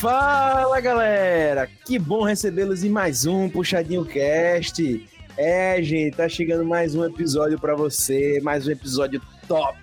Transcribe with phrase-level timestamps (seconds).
[0.00, 5.04] Fala galera, que bom recebê-los em mais um Puxadinho Cast.
[5.36, 9.76] É, gente, tá chegando mais um episódio para você, mais um episódio top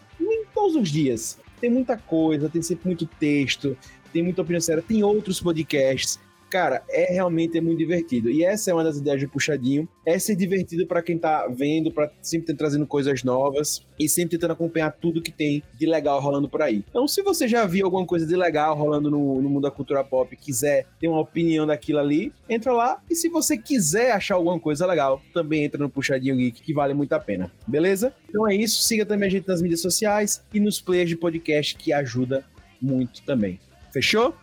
[0.55, 1.39] todos os dias.
[1.61, 3.77] Tem muita coisa, tem sempre muito texto,
[4.11, 6.19] tem muita opinião séria, tem outros podcasts
[6.55, 8.31] cara, é realmente é muito divertido.
[8.31, 11.91] E essa é uma das ideias do Puxadinho, é ser divertido para quem tá vendo,
[11.91, 16.21] para sempre ter trazendo coisas novas e sempre tentando acompanhar tudo que tem de legal
[16.21, 16.85] rolando por aí.
[16.89, 20.05] Então, se você já viu alguma coisa de legal rolando no, no mundo da cultura
[20.05, 23.03] pop e quiser ter uma opinião daquilo ali, entra lá.
[23.11, 26.95] E se você quiser achar alguma coisa legal, também entra no Puxadinho Geek, que vale
[26.95, 27.51] muito a pena.
[27.67, 28.15] Beleza?
[28.29, 28.81] Então é isso.
[28.85, 32.45] Siga também a gente nas mídias sociais e nos players de podcast, que ajuda
[32.81, 33.59] muito também.
[33.93, 34.37] Fechou?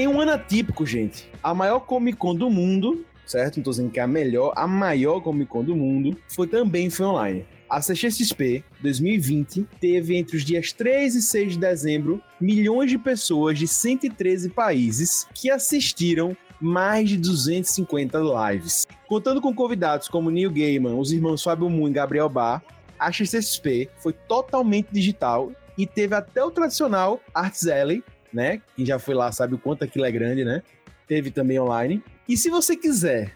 [0.00, 3.58] Em um ano atípico, gente, a maior Comic Con do mundo, certo?
[3.58, 6.88] Não tô dizendo que é a melhor, a maior Comic Con do mundo, foi também
[6.88, 7.44] foi online.
[7.68, 13.58] A CXP 2020 teve entre os dias 3 e 6 de dezembro milhões de pessoas
[13.58, 18.86] de 113 países que assistiram mais de 250 lives.
[19.06, 22.62] Contando com convidados como Neil Gaiman, os irmãos Fábio Moon e Gabriel Bar,
[22.98, 28.60] a XSP foi totalmente digital e teve até o tradicional Arts Alley, né?
[28.76, 30.62] Quem já foi lá sabe o quanto aquilo é grande, né?
[31.06, 32.02] Teve também online.
[32.28, 33.34] E se você quiser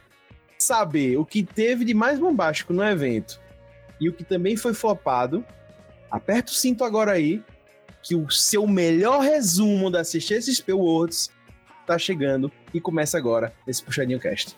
[0.59, 3.41] saber o que teve de mais bombástico no evento
[4.00, 5.44] e o que também foi flopado,
[6.10, 7.43] aperta o cinto agora aí,
[8.03, 11.31] que o seu melhor resumo da CXP Worlds
[11.87, 14.55] tá chegando e começa agora esse Puxadinho Cast.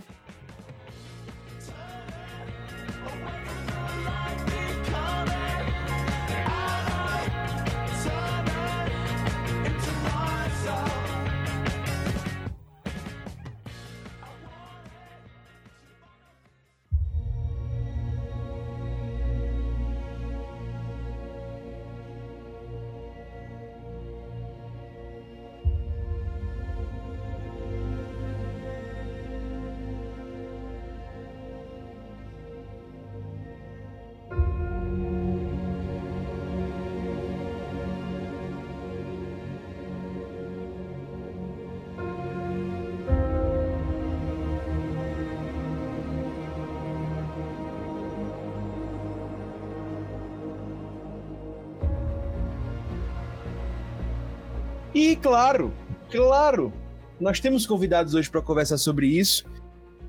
[55.27, 55.73] Claro,
[56.09, 56.73] claro,
[57.21, 59.45] nós temos convidados hoje para conversar sobre isso.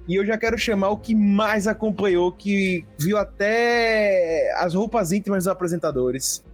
[0.08, 5.46] E eu já quero chamar o que mais acompanhou, que viu até as roupas íntimas
[5.46, 6.46] dos apresentadores,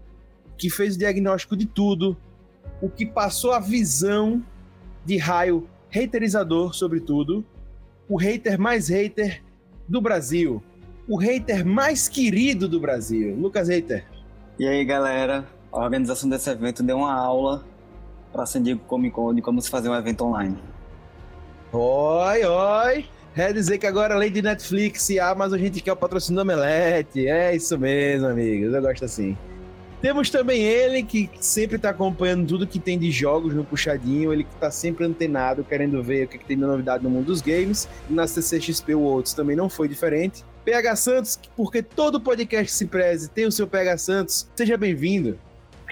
[0.58, 2.16] que fez o diagnóstico de tudo,
[2.82, 4.42] o que passou a visão
[5.06, 7.46] de raio haterizador sobre tudo,
[8.08, 9.44] o hater mais hater
[9.90, 10.64] do Brasil,
[11.06, 14.06] o hater mais querido do Brasil, Lucas Hater.
[14.58, 15.46] E aí, galera?
[15.70, 17.66] A organização desse evento deu uma aula
[18.34, 20.58] para San Diego Comic Con de como se fazer um evento online.
[21.72, 23.06] Oi, oi!
[23.36, 26.42] Quer dizer que agora, além de Netflix e Amazon, a gente quer o patrocínio do
[26.42, 27.28] Omelete.
[27.28, 28.74] É isso mesmo, amigos.
[28.74, 29.38] Eu gosto assim.
[30.02, 34.34] Temos também ele, que sempre está acompanhando tudo que tem de jogos no Puxadinho.
[34.34, 37.28] Ele que está sempre antenado, querendo ver o que, que, tem de novidade no mundo
[37.28, 37.88] dos games.
[38.10, 40.44] Na CCXP Worlds também não foi diferente.
[40.66, 44.48] PH Santos, porque todo podcast se preze tem o seu PH Santos.
[44.56, 45.40] Seja bem-vindo.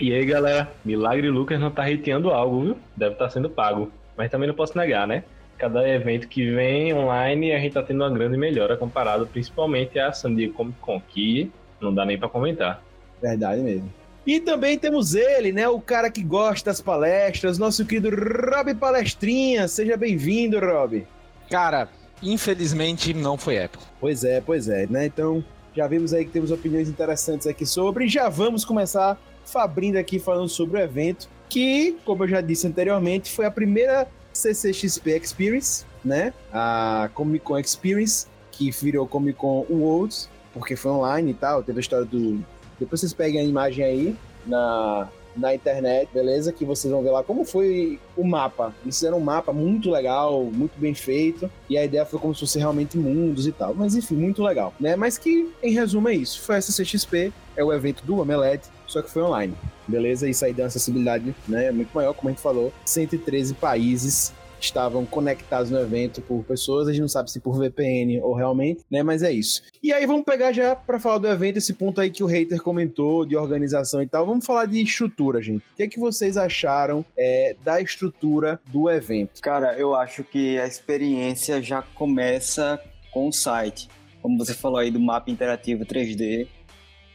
[0.01, 2.77] E aí, galera, Milagre Lucas não tá hateando algo, viu?
[2.97, 3.91] Deve estar tá sendo pago.
[4.17, 5.23] Mas também não posso negar, né?
[5.59, 10.11] Cada evento que vem online, a gente tá tendo uma grande melhora comparado principalmente a
[10.11, 12.83] San Diego Comic Con, que não dá nem para comentar.
[13.21, 13.93] Verdade mesmo.
[14.25, 15.69] E também temos ele, né?
[15.69, 19.67] O cara que gosta das palestras, nosso querido Rob Palestrinha.
[19.67, 21.05] Seja bem-vindo, Rob.
[21.47, 21.87] Cara,
[22.23, 23.83] infelizmente não foi épico.
[23.99, 25.05] Pois é, pois é, né?
[25.05, 25.45] Então,
[25.75, 28.07] já vimos aí que temos opiniões interessantes aqui sobre.
[28.07, 29.15] Já vamos começar
[29.45, 34.07] Fabrindo aqui falando sobre o evento, que, como eu já disse anteriormente, foi a primeira
[34.33, 36.33] CCXP Experience, né?
[36.51, 41.63] A Comic Con Experience, que virou Comic Con Worlds, porque foi online e tal.
[41.63, 42.43] Teve a história do.
[42.79, 44.15] Depois vocês peguem a imagem aí
[44.45, 46.51] na, na internet, beleza?
[46.51, 48.73] Que vocês vão ver lá como foi o mapa.
[48.83, 52.41] Eles fizeram um mapa muito legal, muito bem feito, e a ideia foi como se
[52.41, 53.73] fosse realmente mundos e tal.
[53.73, 54.95] Mas enfim, muito legal, né?
[54.95, 56.41] Mas que, em resumo, é isso.
[56.41, 59.53] Foi a CCXP, é o evento do Omelete, só que foi online.
[59.87, 60.29] Beleza?
[60.29, 62.71] Isso aí deu uma acessibilidade né, muito maior, como a gente falou.
[62.85, 64.33] 113 países
[64.65, 68.83] estavam conectados no evento por pessoas, a gente não sabe se por VPN ou realmente,
[68.89, 69.03] né?
[69.03, 69.61] Mas é isso.
[69.81, 72.61] E aí vamos pegar já para falar do evento esse ponto aí que o hater
[72.61, 74.25] comentou de organização e tal.
[74.25, 75.63] Vamos falar de estrutura, gente.
[75.73, 79.41] O que é que vocês acharam é, da estrutura do evento?
[79.41, 82.79] Cara, eu acho que a experiência já começa
[83.11, 83.89] com o site.
[84.21, 86.47] Como você falou aí do mapa interativo 3D,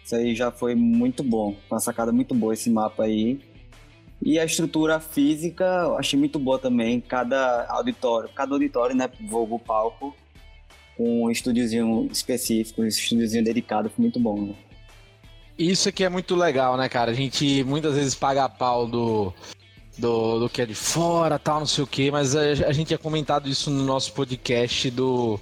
[0.04, 1.56] isso aí já foi muito bom.
[1.70, 3.40] Uma sacada muito boa esse mapa aí.
[4.22, 7.00] E a estrutura física eu achei muito boa também.
[7.00, 10.14] Cada auditório, cada auditório, né, vulgo palco,
[10.96, 14.40] com um estúdiozinho específico, um estúdiozinho dedicado, foi muito bom.
[14.40, 14.54] Né?
[15.58, 17.10] Isso aqui é muito legal, né, cara?
[17.10, 19.32] A gente muitas vezes paga a pau do,
[19.96, 22.88] do, do que é de fora, tal, não sei o quê, mas a, a gente
[22.88, 25.38] tinha comentado isso no nosso podcast do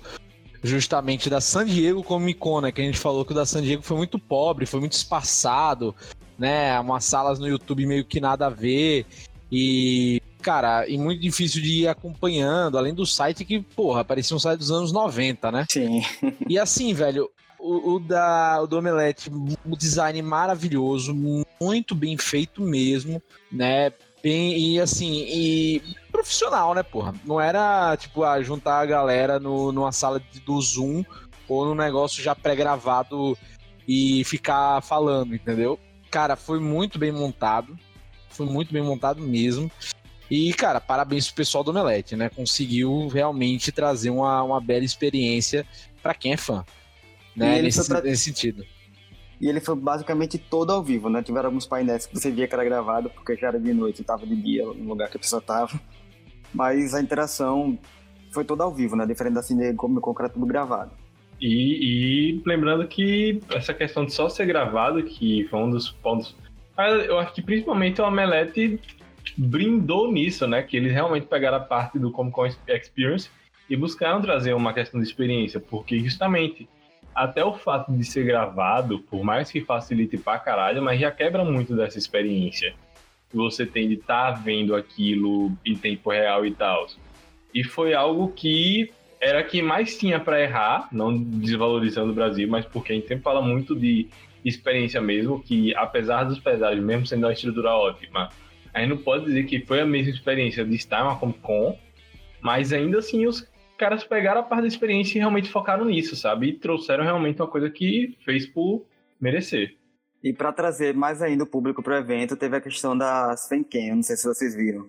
[0.63, 2.73] justamente da San Diego Comic Con, né?
[2.73, 5.95] Que a gente falou que o da San Diego foi muito pobre, foi muito espaçado,
[6.39, 6.79] né?
[6.81, 9.07] Umas salas no YouTube meio que nada a ver.
[9.51, 14.41] E, cara, e muito difícil de ir acompanhando, além do site que, porra, parecia um
[14.41, 15.67] site dos anos 90, né?
[15.71, 16.03] Sim.
[16.49, 21.15] E assim, velho, o, o, da, o do Omelete, o design maravilhoso,
[21.61, 23.93] muito bem feito mesmo, né?
[24.23, 27.15] Bem, e assim, e profissional, né, porra?
[27.25, 31.05] Não era, tipo, a juntar a galera no, numa sala do Zoom
[31.49, 33.37] ou num negócio já pré-gravado
[33.87, 35.79] e ficar falando, entendeu?
[36.15, 37.77] Cara, foi muito bem montado.
[38.29, 39.69] Foi muito bem montado mesmo.
[40.31, 42.29] E, cara, parabéns pro pessoal do Omelete, né?
[42.29, 45.67] Conseguiu realmente trazer uma, uma bela experiência
[46.01, 46.65] para quem é fã.
[47.35, 47.61] Né?
[47.61, 48.01] Nesse, pra...
[48.01, 48.65] nesse sentido.
[49.41, 51.21] E ele foi basicamente todo ao vivo, né?
[51.21, 54.05] Tiveram alguns painéis que você via que era gravado, porque já era de noite e
[54.05, 55.81] tava de dia no lugar que a pessoa tava.
[56.55, 57.77] Mas a interação
[58.31, 59.05] foi toda ao vivo, né?
[59.05, 60.93] Diferente assim de como concreto tudo gravado.
[61.41, 66.35] E, e, lembrando que essa questão de só ser gravado, que foi um dos pontos.
[67.07, 68.81] Eu acho que principalmente o Omelete
[69.37, 70.63] brindou nisso, né?
[70.63, 73.31] Que eles realmente pegaram a parte do Comic Con Experience
[73.69, 76.69] e buscaram trazer uma questão de experiência, porque justamente
[77.15, 81.45] até o fato de ser gravado, por mais que facilite pra caralho, mas já quebra
[81.45, 82.75] muito dessa experiência
[83.31, 86.87] que você tem de estar tá vendo aquilo em tempo real e tal.
[87.53, 88.93] E foi algo que
[89.25, 93.25] era que mais tinha para errar, não desvalorizando o Brasil, mas porque a gente sempre
[93.25, 94.09] fala muito de
[94.45, 98.29] experiência mesmo, que apesar dos pesares, mesmo sendo uma estrutura ótima,
[98.73, 101.79] a gente não pode dizer que foi a mesma experiência de estar na Comic Con,
[102.43, 103.49] mas ainda assim os
[103.79, 106.49] caras pegaram a parte da experiência e realmente focaram nisso, sabe?
[106.49, 108.85] E trouxeram realmente uma coisa que fez por
[109.19, 109.75] merecer.
[110.23, 113.97] E para trazer mais ainda o público para o evento, teve a questão das Fenken,
[113.97, 114.89] não sei se vocês viram.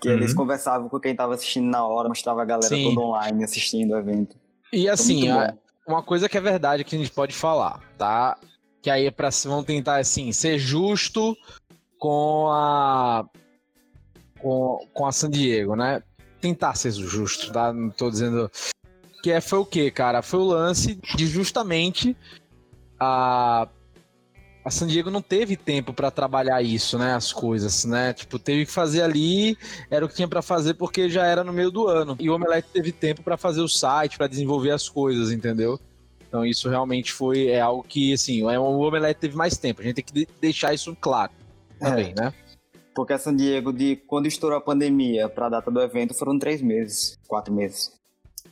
[0.00, 0.14] Que uhum.
[0.14, 2.94] eles conversavam com quem estava assistindo na hora, mostrava a galera Sim.
[2.94, 4.36] toda online assistindo o evento.
[4.72, 5.28] E assim,
[5.86, 8.36] uma coisa que é verdade que a gente pode falar, tá?
[8.82, 11.36] Que aí é pra vamos tentar assim, ser justo
[11.98, 13.24] com a
[14.38, 16.02] com, com a San Diego, né?
[16.46, 17.72] tentar ser justo, tá?
[17.72, 18.50] Não tô dizendo.
[19.22, 20.22] Que é, foi o que, cara?
[20.22, 22.16] Foi o lance de justamente
[22.98, 23.68] a.
[24.66, 27.14] A San Diego não teve tempo para trabalhar isso, né?
[27.14, 28.12] As coisas, né?
[28.12, 29.56] Tipo, teve que fazer ali,
[29.88, 32.16] era o que tinha para fazer porque já era no meio do ano.
[32.18, 35.78] E o Omelete teve tempo para fazer o site, para desenvolver as coisas, entendeu?
[36.26, 39.82] Então isso realmente foi é algo que, assim, o Omelete teve mais tempo.
[39.82, 41.30] A gente tem que deixar isso claro
[41.78, 42.22] também, é.
[42.22, 42.34] né?
[42.92, 46.40] Porque a San Diego, de quando estourou a pandemia para a data do evento, foram
[46.40, 47.92] três meses, quatro meses.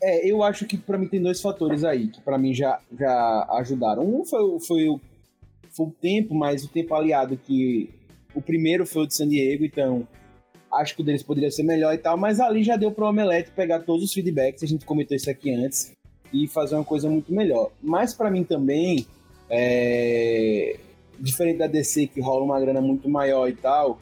[0.01, 3.49] É, eu acho que para mim tem dois fatores aí que para mim já, já
[3.59, 4.05] ajudaram.
[4.05, 5.01] Um foi, foi, o,
[5.75, 7.91] foi o tempo, mas o tempo aliado que
[8.35, 10.07] o primeiro foi o de San Diego, então
[10.73, 13.09] acho que o deles poderia ser melhor e tal, mas ali já deu para o
[13.09, 15.93] Omelete pegar todos os feedbacks, a gente comentou isso aqui antes,
[16.33, 17.71] e fazer uma coisa muito melhor.
[17.81, 19.07] Mas para mim também,
[19.49, 20.77] é...
[21.19, 24.01] diferente da DC que rola uma grana muito maior e tal,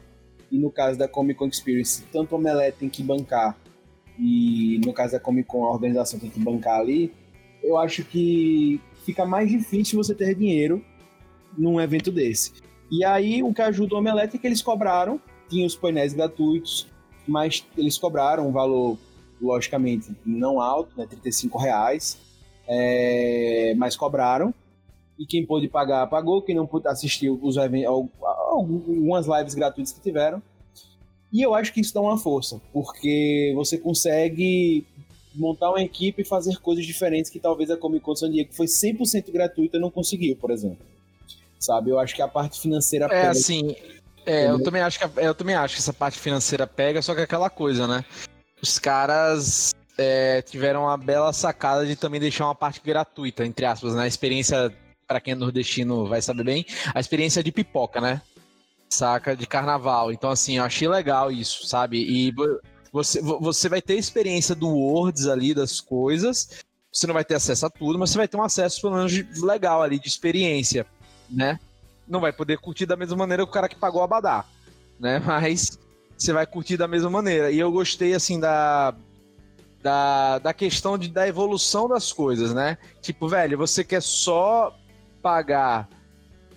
[0.51, 3.57] e no caso da Comic Con Experience, tanto o Omelete tem que bancar,
[4.17, 7.11] e no caso da Comic Con a organização tem que bancar ali,
[7.63, 10.83] eu acho que fica mais difícil você ter dinheiro
[11.57, 12.53] num evento desse.
[12.91, 15.19] E aí o que ajuda o Omelete é que eles cobraram,
[15.49, 16.87] tinha os painéis gratuitos,
[17.27, 18.97] mas eles cobraram um valor
[19.41, 21.05] logicamente, não alto, né?
[21.05, 22.17] 35 reais,
[22.67, 24.53] é, mas cobraram.
[25.17, 26.41] E quem pôde pagar, pagou.
[26.41, 30.41] Quem não pôde assistir os algumas lives gratuitas que tiveram.
[31.31, 34.85] E eu acho que isso dá uma força, porque você consegue
[35.35, 38.55] montar uma equipe e fazer coisas diferentes que talvez a Comic Con San Diego, que
[38.55, 40.85] foi 100% gratuita, não conseguiu, por exemplo.
[41.63, 41.91] Sabe?
[41.91, 43.05] Eu acho que a parte financeira...
[43.05, 43.73] É, assim...
[44.25, 47.21] É, eu também, acho que, eu também acho que essa parte financeira pega, só que
[47.21, 48.05] é aquela coisa, né?
[48.61, 53.95] Os caras é, tiveram uma bela sacada de também deixar uma parte gratuita, entre aspas,
[53.95, 54.03] né?
[54.03, 54.73] A experiência,
[55.05, 58.21] para quem é nordestino vai saber bem, a experiência de pipoca, né?
[58.89, 59.35] Saca?
[59.35, 60.11] De carnaval.
[60.11, 61.97] Então, assim, eu achei legal isso, sabe?
[61.97, 62.33] E
[62.93, 66.63] você, você vai ter a experiência do Words ali, das coisas.
[66.93, 69.11] Você não vai ter acesso a tudo, mas você vai ter um acesso, pelo menos,
[69.41, 70.85] legal ali, de experiência,
[71.33, 71.59] né?
[72.07, 74.45] Não vai poder curtir da mesma maneira que o cara que pagou a Abadá,
[74.99, 75.19] né?
[75.25, 75.77] Mas
[76.17, 77.51] você vai curtir da mesma maneira.
[77.51, 78.93] E eu gostei, assim, da,
[79.81, 82.77] da, da questão de, da evolução das coisas, né?
[83.01, 84.75] Tipo, velho, você quer só
[85.21, 85.89] pagar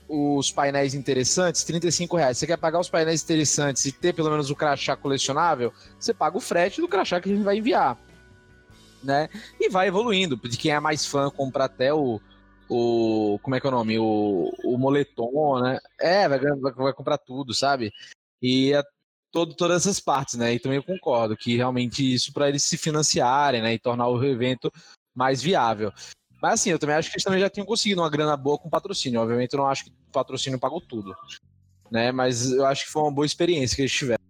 [0.09, 2.39] os painéis interessantes, 35 reais.
[2.39, 6.37] Você quer pagar os painéis interessantes e ter pelo menos o crachá colecionável, você paga
[6.37, 7.99] o frete do crachá que a gente vai enviar.
[9.03, 9.29] Né?
[9.61, 10.37] E vai evoluindo.
[10.37, 12.21] De quem é mais fã, compra até o.
[12.69, 13.99] o como é que é o nome?
[13.99, 15.79] O, o moletom, né?
[16.01, 17.93] É, vai, vai, vai comprar tudo, sabe?
[18.43, 18.85] E a,
[19.31, 20.55] todo, todas essas partes, né?
[20.55, 23.75] E também eu concordo que realmente isso para eles se financiarem, né?
[23.75, 24.73] E tornar o evento
[25.15, 25.93] mais viável.
[26.43, 28.69] Mas assim, eu também acho que eles também já tinham conseguido uma grana boa com
[28.69, 29.21] patrocínio.
[29.21, 31.15] Obviamente eu não acho que o patrocínio pagou tudo.
[31.91, 32.13] Né?
[32.13, 34.25] Mas eu acho que foi uma boa experiência que eles tiveram.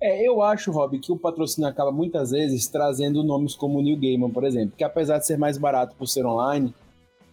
[0.00, 3.96] É, eu acho, Rob, que o patrocínio acaba muitas vezes trazendo nomes como o New
[3.96, 6.74] Gaiman, por exemplo, que apesar de ser mais barato por ser online,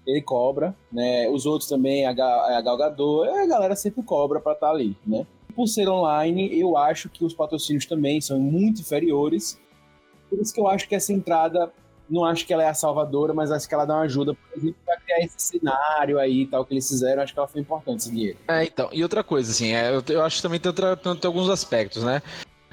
[0.05, 1.29] ele cobra, né?
[1.29, 5.25] Os outros também, a, a Galgador, a galera sempre cobra para estar tá ali, né?
[5.55, 9.59] Por ser online, eu acho que os patrocínios também são muito inferiores.
[10.29, 11.71] Por isso que eu acho que essa entrada
[12.09, 14.57] não acho que ela é a salvadora, mas acho que ela dá uma ajuda, por
[14.57, 14.75] exemplo,
[15.05, 17.21] criar esse cenário aí e tal que eles fizeram.
[17.21, 18.37] Acho que ela foi importante, esse dinheiro.
[18.47, 18.89] É, então.
[18.91, 21.49] E outra coisa, assim, é, eu, eu acho que também tem, outra, tem, tem alguns
[21.49, 22.21] aspectos, né?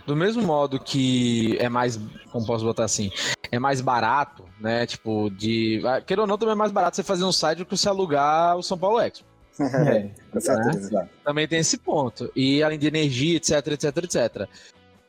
[0.06, 1.98] Do mesmo modo que é mais,
[2.30, 3.10] como posso botar assim,
[3.50, 4.86] é mais barato, né?
[4.86, 5.82] Tipo, de.
[5.84, 7.88] Ah, queira ou não, também é mais barato você fazer um site do que você
[7.88, 9.26] alugar o São Paulo Expo.
[9.58, 10.90] É, com certeza.
[10.90, 11.08] Né?
[11.25, 12.30] Também tem esse ponto.
[12.36, 14.48] E além de energia, etc, etc, etc.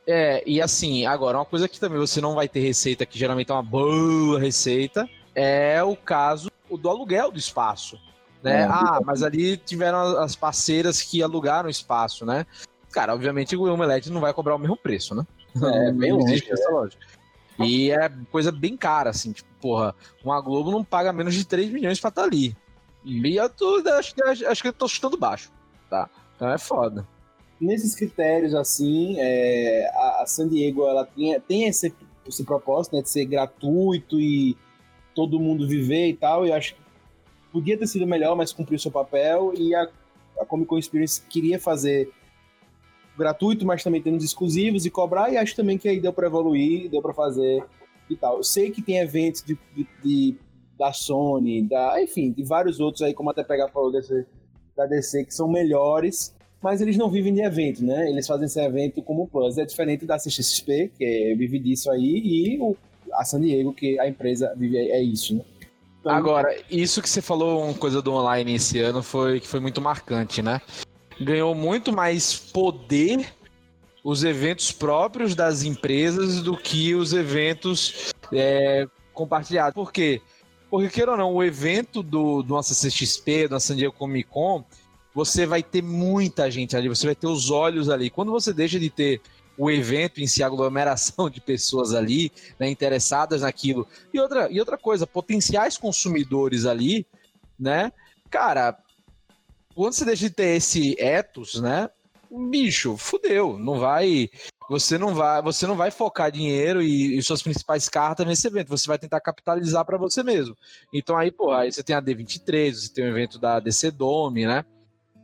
[0.06, 3.50] É, e assim, agora, uma coisa que também você não vai ter receita, que geralmente
[3.50, 7.98] é uma boa receita, é o caso do aluguel do espaço.
[8.42, 8.62] Né?
[8.62, 12.46] É, ah, mas ali tiveram as parceiras que alugaram o espaço, né?
[12.90, 15.26] Cara, obviamente o Omelete não vai cobrar o mesmo preço, né?
[15.56, 16.46] É, bem longe.
[16.50, 17.06] Essa lógica.
[17.58, 21.70] E é coisa bem cara, assim, tipo, porra, uma Globo não paga menos de 3
[21.70, 22.56] milhões pra estar tá ali.
[23.04, 24.14] E eu tô, acho,
[24.46, 25.50] acho que eu tô chutando baixo,
[25.90, 26.08] tá?
[26.36, 27.06] Então é foda
[27.60, 31.92] nesses critérios, assim, é, a, a, San Diego ela tem, tem esse,
[32.26, 34.56] esse propósito né, de ser gratuito e
[35.14, 36.46] todo mundo viver e tal.
[36.46, 36.80] E eu acho que
[37.52, 39.52] podia ter sido melhor, mas cumpriu seu papel.
[39.56, 39.88] E a,
[40.40, 42.10] a Comic Con Experience queria fazer
[43.18, 45.32] gratuito, mas também tendo exclusivos e cobrar.
[45.32, 47.64] E acho também que aí deu para evoluir, deu para fazer
[48.08, 48.38] e tal.
[48.38, 50.36] Eu sei que tem eventos de, de, de,
[50.78, 54.24] da Sony, da, enfim, de vários outros aí, como até pegar o DC,
[54.76, 58.10] da DC, que são melhores mas eles não vivem de evento, né?
[58.10, 59.58] Eles fazem esse evento como plus.
[59.58, 62.76] É diferente da CXP, que é, vive disso aí, e o,
[63.12, 65.44] a San Diego, que a empresa vive é isso, né?
[66.00, 69.60] Então, Agora, isso que você falou, uma coisa do online esse ano, foi que foi
[69.60, 70.60] muito marcante, né?
[71.20, 73.26] Ganhou muito mais poder
[74.04, 79.74] os eventos próprios das empresas do que os eventos é, compartilhados.
[79.74, 80.22] Por quê?
[80.70, 84.64] Porque, queira ou não, o evento do, do nossa CXP, da San Diego Comic Con,
[85.14, 88.10] você vai ter muita gente ali, você vai ter os olhos ali.
[88.10, 89.20] Quando você deixa de ter
[89.56, 93.86] o evento em si, a aglomeração de pessoas ali, né, interessadas naquilo.
[94.14, 97.04] E outra, e outra coisa, potenciais consumidores ali,
[97.58, 97.92] né?
[98.30, 98.78] Cara,
[99.78, 101.88] quando você deixa de ter esse ethos, né?
[102.50, 104.28] Bicho, fudeu, não vai,
[104.68, 108.68] você não vai, você não vai focar dinheiro e, e suas principais cartas nesse evento,
[108.68, 110.56] você vai tentar capitalizar para você mesmo.
[110.92, 114.46] Então aí, pô, aí você tem a D23, você tem o evento da DC Dome,
[114.46, 114.64] né?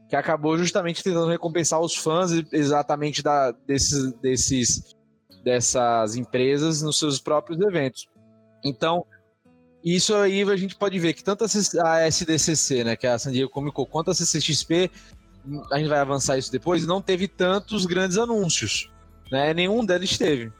[0.09, 4.95] que acabou justamente tentando recompensar os fãs exatamente da, desses, desses,
[5.43, 8.07] dessas empresas nos seus próprios eventos.
[8.65, 9.05] Então,
[9.85, 13.33] isso aí a gente pode ver que tanto a SDCC, né, que é a San
[13.33, 14.91] Diego Comic Con, quanto a CCXP,
[15.71, 18.91] a gente vai avançar isso depois, não teve tantos grandes anúncios.
[19.31, 19.53] Né?
[19.53, 20.50] Nenhum deles teve.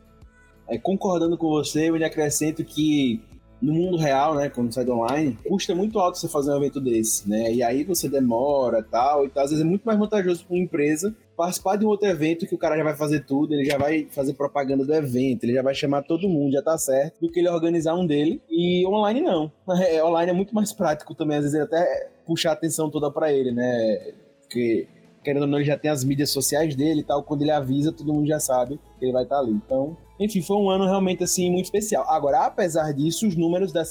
[0.69, 3.23] É, concordando com você, eu lhe acrescento que
[3.63, 6.81] no mundo real, né, quando sai do online, custa muito alto você fazer um evento
[6.81, 7.51] desse, né?
[7.51, 9.45] E aí você demora tal, e tal.
[9.45, 12.55] Às vezes é muito mais vantajoso para uma empresa participar de um outro evento que
[12.55, 15.63] o cara já vai fazer tudo, ele já vai fazer propaganda do evento, ele já
[15.63, 18.41] vai chamar todo mundo, já tá certo, do que ele organizar um dele.
[18.49, 19.51] E online não.
[19.85, 23.33] É, online é muito mais prático também, às vezes até puxar a atenção toda para
[23.33, 24.13] ele, né?
[24.41, 24.87] Porque
[25.25, 27.23] querendo ou não, ele já tem as mídias sociais dele e tal.
[27.23, 29.53] Quando ele avisa, todo mundo já sabe que ele vai estar tá ali.
[29.53, 32.05] Então, enfim, foi um ano realmente assim muito especial.
[32.09, 33.83] Agora, apesar disso, os números da,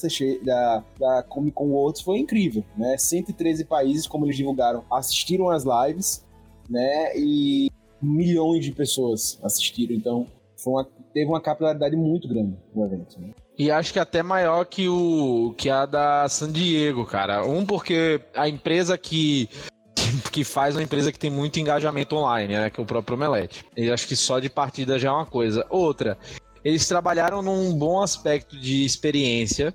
[0.44, 2.98] da, da Comic Con Worlds foi incrível, né?
[2.98, 6.24] 113 países, como eles divulgaram, assistiram as lives,
[6.70, 7.18] né?
[7.18, 9.96] E milhões de pessoas assistiram.
[9.96, 10.28] Então,
[10.66, 13.20] uma, teve uma capilaridade muito grande no evento.
[13.20, 13.30] Né?
[13.58, 17.46] E acho que até maior que o que a da San Diego, cara.
[17.46, 19.50] Um porque a empresa que
[20.32, 22.70] que faz uma empresa que tem muito engajamento online, né?
[22.70, 23.66] Que é o próprio Omelete.
[23.76, 25.66] E acho que só de partida já é uma coisa.
[25.70, 26.18] Outra,
[26.64, 29.74] eles trabalharam num bom aspecto de experiência,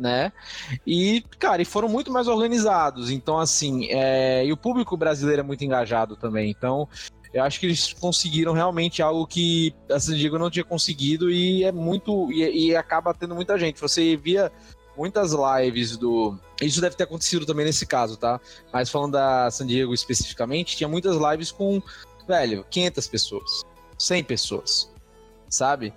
[0.00, 0.32] né?
[0.86, 3.10] E, cara, e foram muito mais organizados.
[3.10, 4.44] Então, assim, é...
[4.44, 6.50] e o público brasileiro é muito engajado também.
[6.50, 6.88] Então,
[7.32, 11.62] eu acho que eles conseguiram realmente algo que a San Diego não tinha conseguido e
[11.62, 12.32] é muito.
[12.32, 13.80] E, e acaba tendo muita gente.
[13.80, 14.50] Você via
[14.96, 16.36] muitas lives do.
[16.60, 18.40] Isso deve ter acontecido também nesse caso, tá?
[18.72, 21.80] Mas falando da San Diego especificamente, tinha muitas lives com,
[22.26, 23.62] velho, 500 pessoas,
[23.98, 24.92] 100 pessoas,
[25.48, 25.94] sabe?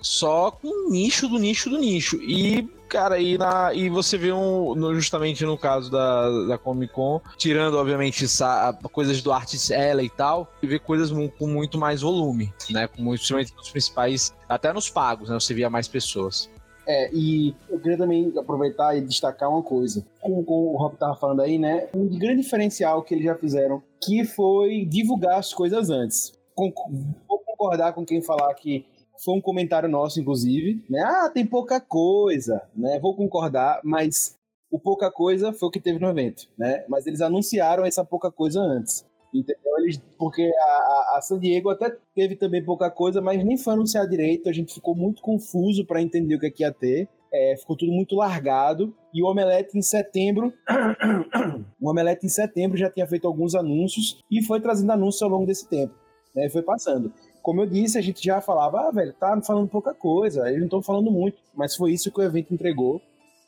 [0.00, 2.16] Só com nicho do nicho do nicho.
[2.16, 6.92] E, cara, e, na, e você vê um, no, justamente no caso da, da Comic
[6.92, 11.78] Con, tirando, obviamente, essa, coisas do Artist Ela e tal, e vê coisas com muito
[11.78, 12.86] mais volume, né?
[12.86, 15.34] Com muito, principalmente nos principais, até nos pagos, né?
[15.34, 16.48] Você via mais pessoas.
[16.86, 20.04] É, e eu queria também aproveitar e destacar uma coisa.
[20.20, 21.88] Como, como o Rob estava falando aí, né?
[21.94, 26.32] Um grande diferencial que eles já fizeram, que foi divulgar as coisas antes.
[26.56, 28.84] vou concordar com quem falar que
[29.24, 31.00] foi um comentário nosso, inclusive, né?
[31.02, 32.98] Ah, tem pouca coisa, né?
[33.00, 34.36] Vou concordar, mas
[34.70, 36.84] o pouca coisa foi o que teve no evento, né?
[36.88, 39.04] Mas eles anunciaram essa pouca coisa antes.
[39.32, 39.78] Entendeu?
[39.78, 44.08] Eles, porque a, a, San Diego até teve também pouca coisa, mas nem foi anunciar
[44.08, 44.48] direito.
[44.48, 47.08] A gente ficou muito confuso para entender o que, é que ia ter.
[47.32, 48.92] É, ficou tudo muito largado.
[49.14, 50.52] E o Omelete em setembro.
[51.80, 55.46] o Omelete em setembro já tinha feito alguns anúncios e foi trazendo anúncios ao longo
[55.46, 55.94] desse tempo.
[56.34, 56.48] Né?
[56.48, 57.12] Foi passando.
[57.42, 60.66] Como eu disse, a gente já falava, ah, velho, tá falando pouca coisa, eles não
[60.66, 63.00] estão falando muito, mas foi isso que o evento entregou,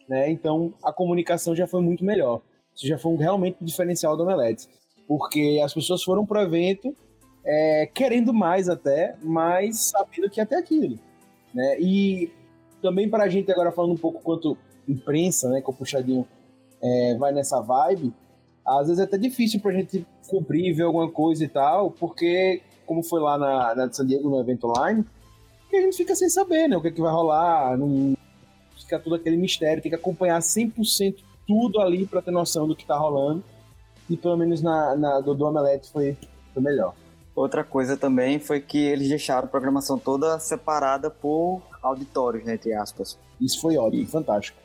[0.09, 0.31] né?
[0.31, 2.41] Então a comunicação já foi muito melhor.
[2.75, 4.69] Isso já foi um, realmente diferencial do Omelete
[5.07, 6.97] porque as pessoas foram para o evento
[7.45, 10.99] é, querendo mais até, mas sabendo que até aquilo.
[11.53, 11.79] Né?
[11.81, 12.33] E
[12.81, 14.57] também para a gente agora falando um pouco quanto
[14.89, 16.27] imprensa, né, que o Puxadinho
[16.83, 18.13] é, vai nessa vibe,
[18.67, 22.63] às vezes é até difícil para a gente cobrir, ver alguma coisa e tal, porque
[22.87, 25.05] como foi lá na, na San Diego no evento online,
[25.71, 28.15] que a gente fica sem saber, né, o que, é que vai rolar, não
[28.79, 31.17] fica todo aquele mistério, tem que acompanhar 100%
[31.47, 33.43] tudo ali para ter noção do que está rolando
[34.09, 36.17] e pelo menos na, na do, do Omelete foi,
[36.53, 36.95] foi melhor.
[37.35, 42.75] Outra coisa também foi que eles deixaram a programação toda separada por auditórios, né, entre
[42.75, 43.19] aspas.
[43.41, 44.59] Isso foi ótimo, e, fantástico.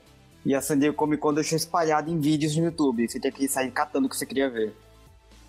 [0.45, 3.07] E a San Diego Comic Con deixou espalhado em vídeos no YouTube.
[3.07, 4.75] Você tinha que sair catando o que você queria ver.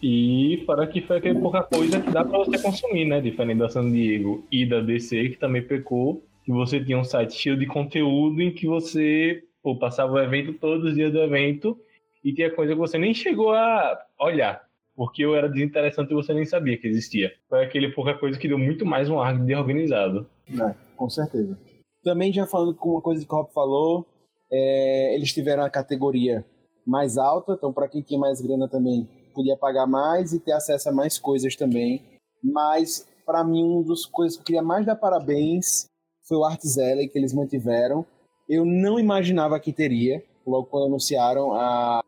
[0.00, 3.20] E para que foi aquela pouca coisa que dá para você consumir, né?
[3.20, 7.34] Diferente da San Diego e da DC, que também pecou, que você tinha um site
[7.34, 11.76] cheio de conteúdo em que você pô, passava o evento todos os dias do evento
[12.24, 14.62] e tinha coisa que você nem chegou a olhar,
[14.94, 17.32] porque eu era desinteressante e você nem sabia que existia.
[17.48, 20.26] Foi aquele pouca coisa que deu muito mais um ar de organizado.
[20.48, 21.58] É, com certeza.
[22.04, 24.06] Também já falando com uma coisa que o Rob falou,
[24.50, 26.44] é, eles tiveram a categoria
[26.86, 30.88] mais alta, então para quem tinha mais grana também podia pagar mais e ter acesso
[30.88, 32.02] a mais coisas também.
[32.42, 35.86] Mas para mim, uma das coisas que eu queria mais dar parabéns
[36.26, 38.06] foi o Arts que eles mantiveram.
[38.48, 42.02] Eu não imaginava que teria, logo quando anunciaram a,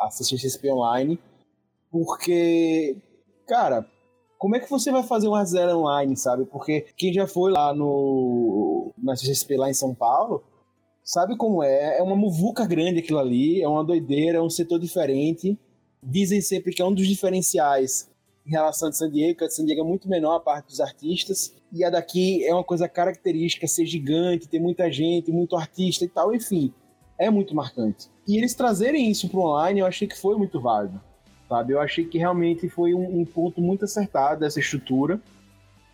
[0.00, 1.18] a CCXP Online,
[1.90, 2.96] porque,
[3.46, 3.86] cara,
[4.38, 6.46] como é que você vai fazer uma zero online, sabe?
[6.46, 10.42] Porque quem já foi lá no na CCXP lá em São Paulo,
[11.04, 11.98] sabe como é?
[11.98, 15.58] É uma muvuca grande aquilo ali, é uma doideira, é um setor diferente.
[16.02, 18.10] Dizem sempre que é um dos diferenciais
[18.46, 20.80] em relação a San Diego, que a San Diego é muito menor a parte dos
[20.80, 26.04] artistas, e a daqui é uma coisa característica, ser gigante, ter muita gente, muito artista
[26.04, 26.72] e tal, enfim
[27.22, 28.08] é muito marcante.
[28.26, 31.00] E eles trazerem isso para online, eu achei que foi muito válido,
[31.48, 31.72] sabe?
[31.72, 35.20] Eu achei que realmente foi um, um ponto muito acertado dessa estrutura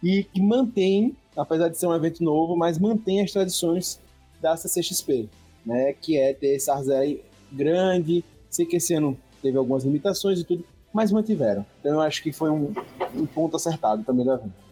[0.02, 4.00] e que mantém, apesar de ser um evento novo, mas mantém as tradições
[4.40, 5.28] da CCXP,
[5.66, 5.92] né?
[5.92, 11.12] Que é ter Arzei grande, sei que esse ano teve algumas limitações e tudo, mas
[11.12, 11.64] mantiveram.
[11.80, 12.72] Então eu acho que foi um,
[13.14, 14.68] um ponto acertado também evento.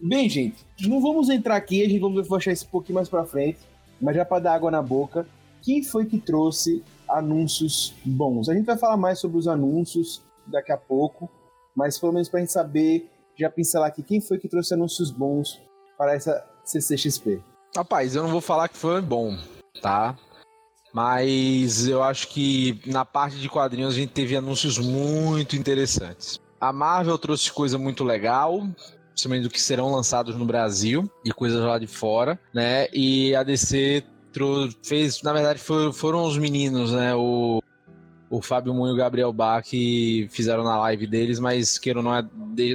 [0.00, 3.24] Bem, gente, não vamos entrar aqui, a gente vai deixar isso um pouquinho mais para
[3.24, 3.58] frente
[4.02, 5.24] mas já para dar água na boca,
[5.62, 8.48] quem foi que trouxe anúncios bons?
[8.48, 11.30] A gente vai falar mais sobre os anúncios daqui a pouco,
[11.74, 15.12] mas pelo menos para a gente saber, já pincelar aqui, quem foi que trouxe anúncios
[15.12, 15.62] bons
[15.96, 17.40] para essa CCXP?
[17.76, 19.36] Rapaz, eu não vou falar que foi bom,
[19.80, 20.18] tá?
[20.92, 26.38] Mas eu acho que na parte de quadrinhos a gente teve anúncios muito interessantes.
[26.60, 28.68] A Marvel trouxe coisa muito legal,
[29.10, 32.88] principalmente do que serão lançados no Brasil e coisas lá de fora, né?
[32.92, 34.04] E a DC
[34.82, 37.14] fez, na verdade, foram os meninos, né?
[37.14, 37.62] O,
[38.30, 42.14] o Fábio Munho e o Gabriel Bach que fizeram na live deles, mas queiram não,
[42.14, 42.24] é,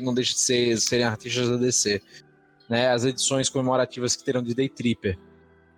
[0.02, 2.02] não deixa de ser, serem artistas da DC.
[2.70, 5.18] Né, as edições comemorativas que terão de Day Tripper.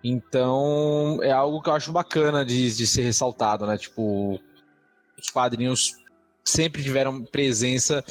[0.02, 3.76] Então, é algo que eu acho bacana de, de ser ressaltado, né?
[3.76, 4.40] Tipo,
[5.18, 5.94] os quadrinhos
[6.44, 8.04] sempre tiveram presença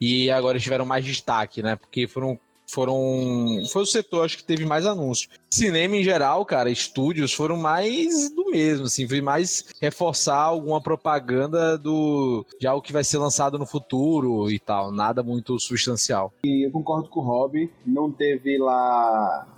[0.00, 1.76] e agora tiveram mais destaque, né?
[1.76, 5.28] Porque foram foram foi o setor acho que teve mais anúncios.
[5.48, 11.78] Cinema em geral, cara, estúdios foram mais do mesmo, assim, foi mais reforçar alguma propaganda
[11.78, 16.32] do de algo que vai ser lançado no futuro e tal, nada muito substancial.
[16.44, 19.55] E eu concordo com o Rob, não teve lá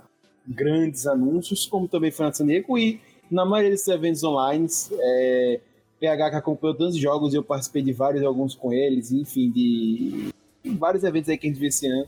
[0.49, 4.67] grandes anúncios, como também foi na San Diego, e na maioria desses eventos online,
[4.99, 5.59] é,
[5.99, 10.33] PH que acompanhou tantos jogos e eu participei de vários, alguns com eles, enfim, de
[10.77, 12.07] vários eventos aí que a gente viu esse ano.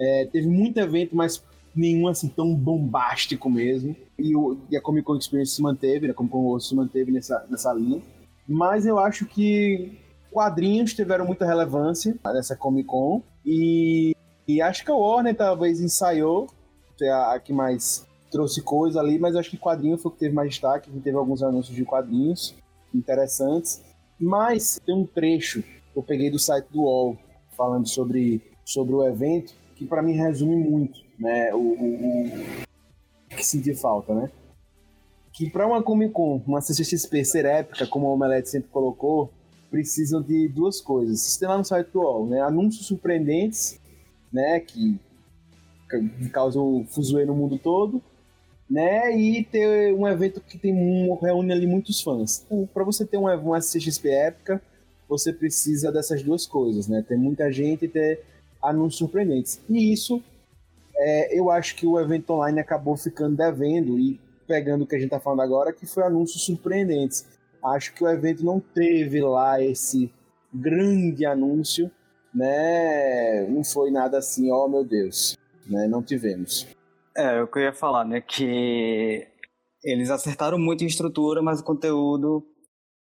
[0.00, 1.42] É, teve muito evento, mas
[1.74, 3.94] nenhum assim tão bombástico mesmo.
[4.18, 7.12] E, o, e a Comic Con Experience se manteve, né, a Comic Con se manteve
[7.12, 8.02] nessa, nessa linha.
[8.48, 9.92] Mas eu acho que
[10.32, 13.22] quadrinhos tiveram muita relevância nessa Comic Con.
[13.44, 16.48] E, e acho que a Warner talvez ensaiou
[17.06, 20.34] a, a que mais trouxe coisa ali, mas acho que quadrinho foi o que teve
[20.34, 20.90] mais destaque.
[20.90, 22.54] A gente teve alguns anúncios de quadrinhos
[22.94, 23.82] interessantes.
[24.18, 27.16] Mas tem um trecho que eu peguei do site do UOL
[27.56, 33.46] falando sobre, sobre o evento que para mim resume muito né, o, o, o que
[33.46, 34.28] senti falta, né?
[35.32, 39.30] Que para uma Comic Con, uma CCXP ser épica, como o Omelete sempre colocou,
[39.70, 41.24] precisam de duas coisas.
[41.24, 42.40] Isso tem lá no site do UOL, né?
[42.40, 43.80] Anúncios surpreendentes,
[44.32, 44.58] né?
[44.58, 44.98] Que
[46.32, 48.02] causam fuzuê no mundo todo,
[48.68, 49.16] né?
[49.16, 52.44] E ter um evento que tem um, reúne ali muitos fãs.
[52.44, 54.62] Então, para você ter uma, uma CXP épica,
[55.08, 57.04] você precisa dessas duas coisas, né?
[57.06, 58.22] Ter muita gente e ter
[58.62, 59.60] anúncios surpreendentes.
[59.68, 60.22] E isso,
[60.96, 64.98] é, eu acho que o evento online acabou ficando devendo e pegando o que a
[64.98, 67.26] gente tá falando agora, que foi anúncios surpreendentes.
[67.64, 70.12] Acho que o evento não teve lá esse
[70.52, 71.90] grande anúncio,
[72.34, 73.46] né?
[73.48, 75.37] Não foi nada assim, ó oh, meu Deus,
[75.68, 75.86] né?
[75.86, 76.66] Não tivemos.
[77.16, 78.20] É, o que eu ia falar, né?
[78.20, 79.26] Que
[79.82, 82.44] eles acertaram muito em estrutura, mas o conteúdo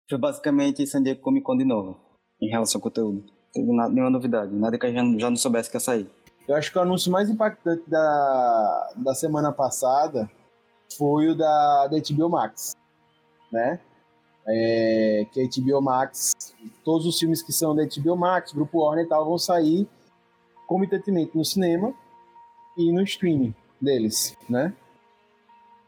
[0.08, 1.98] foi basicamente San Diego Comic Con de novo,
[2.40, 3.24] em relação ao conteúdo.
[3.52, 6.10] Teve nada, nenhuma novidade, nada que a gente já não soubesse que ia sair.
[6.46, 10.30] Eu acho que o anúncio mais impactante da, da semana passada
[10.96, 12.76] foi o da, da HBO Max,
[13.52, 13.80] né?
[14.48, 16.32] É, que a HBO Max,
[16.84, 19.88] todos os filmes que são da HBO Max, Grupo Warner e tal, vão sair
[20.68, 21.92] comitantemente no cinema
[22.76, 24.72] e no streaming deles, né?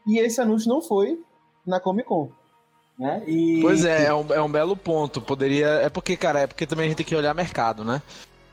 [0.07, 1.19] E esse anúncio não foi
[1.65, 2.31] na Comic Con.
[2.97, 3.23] Né?
[3.27, 3.59] E...
[3.61, 5.21] Pois é, é um, é um belo ponto.
[5.21, 5.67] Poderia.
[5.67, 8.01] É porque, cara, é porque também a gente tem que olhar mercado, né?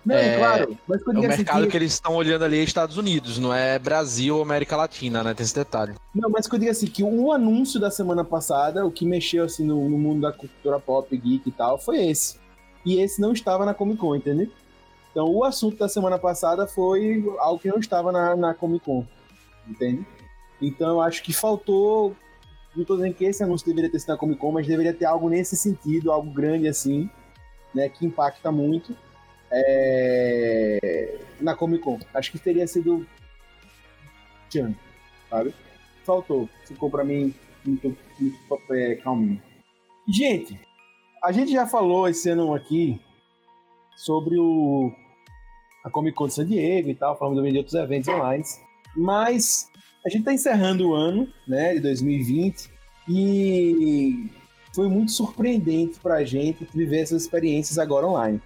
[0.06, 0.78] Não, é, claro.
[0.86, 1.70] Mas é o mercado que...
[1.72, 5.34] que eles estão olhando ali é Estados Unidos, não é Brasil ou América Latina, né?
[5.34, 5.94] Tem esse detalhe.
[6.14, 9.44] Não, mas que eu digo assim, que o anúncio da semana passada, o que mexeu
[9.44, 12.38] assim no, no, mundo da cultura pop, geek e tal, foi esse.
[12.84, 14.48] E esse não estava na Comic Con, entendeu?
[15.16, 19.06] Então o assunto da semana passada foi algo que não estava na, na Comic Con
[19.66, 20.06] entende?
[20.60, 22.14] Então acho que faltou.
[22.76, 25.06] Não tô dizendo que esse anúncio deveria ter sido na Comic Con, mas deveria ter
[25.06, 27.08] algo nesse sentido, algo grande assim,
[27.74, 27.88] né?
[27.88, 28.94] Que impacta muito
[29.50, 31.18] é...
[31.40, 31.98] na Comic Con.
[32.12, 33.06] Acho que teria sido.
[34.50, 34.74] Tchan,
[35.30, 35.54] sabe?
[36.04, 36.46] Faltou.
[36.66, 38.38] Ficou pra mim muito, muito
[38.70, 39.42] é, calminho.
[40.06, 40.60] Gente,
[41.24, 43.00] a gente já falou esse ano aqui
[43.96, 44.92] sobre o
[45.86, 48.44] a Comic Con de San Diego e tal, falamos também de outros eventos online.
[48.96, 49.70] Mas
[50.04, 52.68] a gente está encerrando o ano, né, de 2020,
[53.08, 54.28] e
[54.74, 58.42] foi muito surpreendente para a gente viver essas experiências agora online.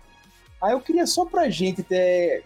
[0.63, 2.45] Aí eu queria só para a gente ter,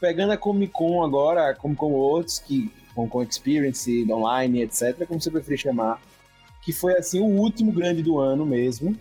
[0.00, 5.06] pegando a Comic Con agora, a Comic Con Worlds, que Comic Con Experience, online, etc.,
[5.06, 6.00] como você preferir chamar,
[6.62, 8.96] que foi assim o último grande do ano mesmo,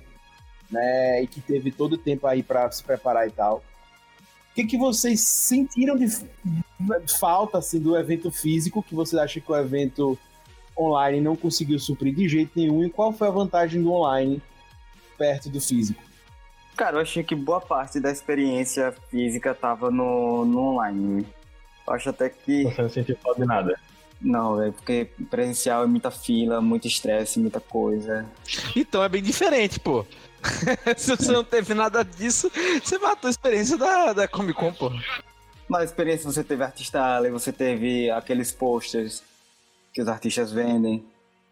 [0.70, 3.64] né, e que teve todo o tempo aí para se preparar e tal.
[4.54, 6.08] O que, que vocês sentiram de
[7.18, 10.16] falta assim, do evento físico, que vocês acham que o evento
[10.78, 12.84] online não conseguiu suprir de jeito nenhum?
[12.84, 14.40] E qual foi a vantagem do online
[15.18, 16.00] perto do físico?
[16.78, 21.26] Cara, eu achei que boa parte da experiência física tava no, no online.
[21.88, 22.64] Eu acho até que.
[22.66, 23.80] Você não sentiu falta de nada.
[24.22, 28.26] Não, velho, porque presencial é muita fila, muito estresse, muita coisa.
[28.76, 30.06] Então é bem diferente, pô.
[30.98, 34.92] Se você não teve nada disso, você matou a experiência da, da Comic Con, pô.
[35.68, 39.24] Mas a experiência você teve artista ali, você teve aqueles posters
[39.94, 41.04] que os artistas vendem.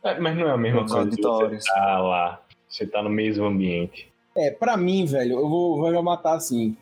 [0.04, 1.64] É, mas não é a mesma coisa auditórios.
[1.64, 4.12] você tá lá, você tá no mesmo ambiente.
[4.36, 6.76] É, pra mim, velho, eu vou, vou já matar assim.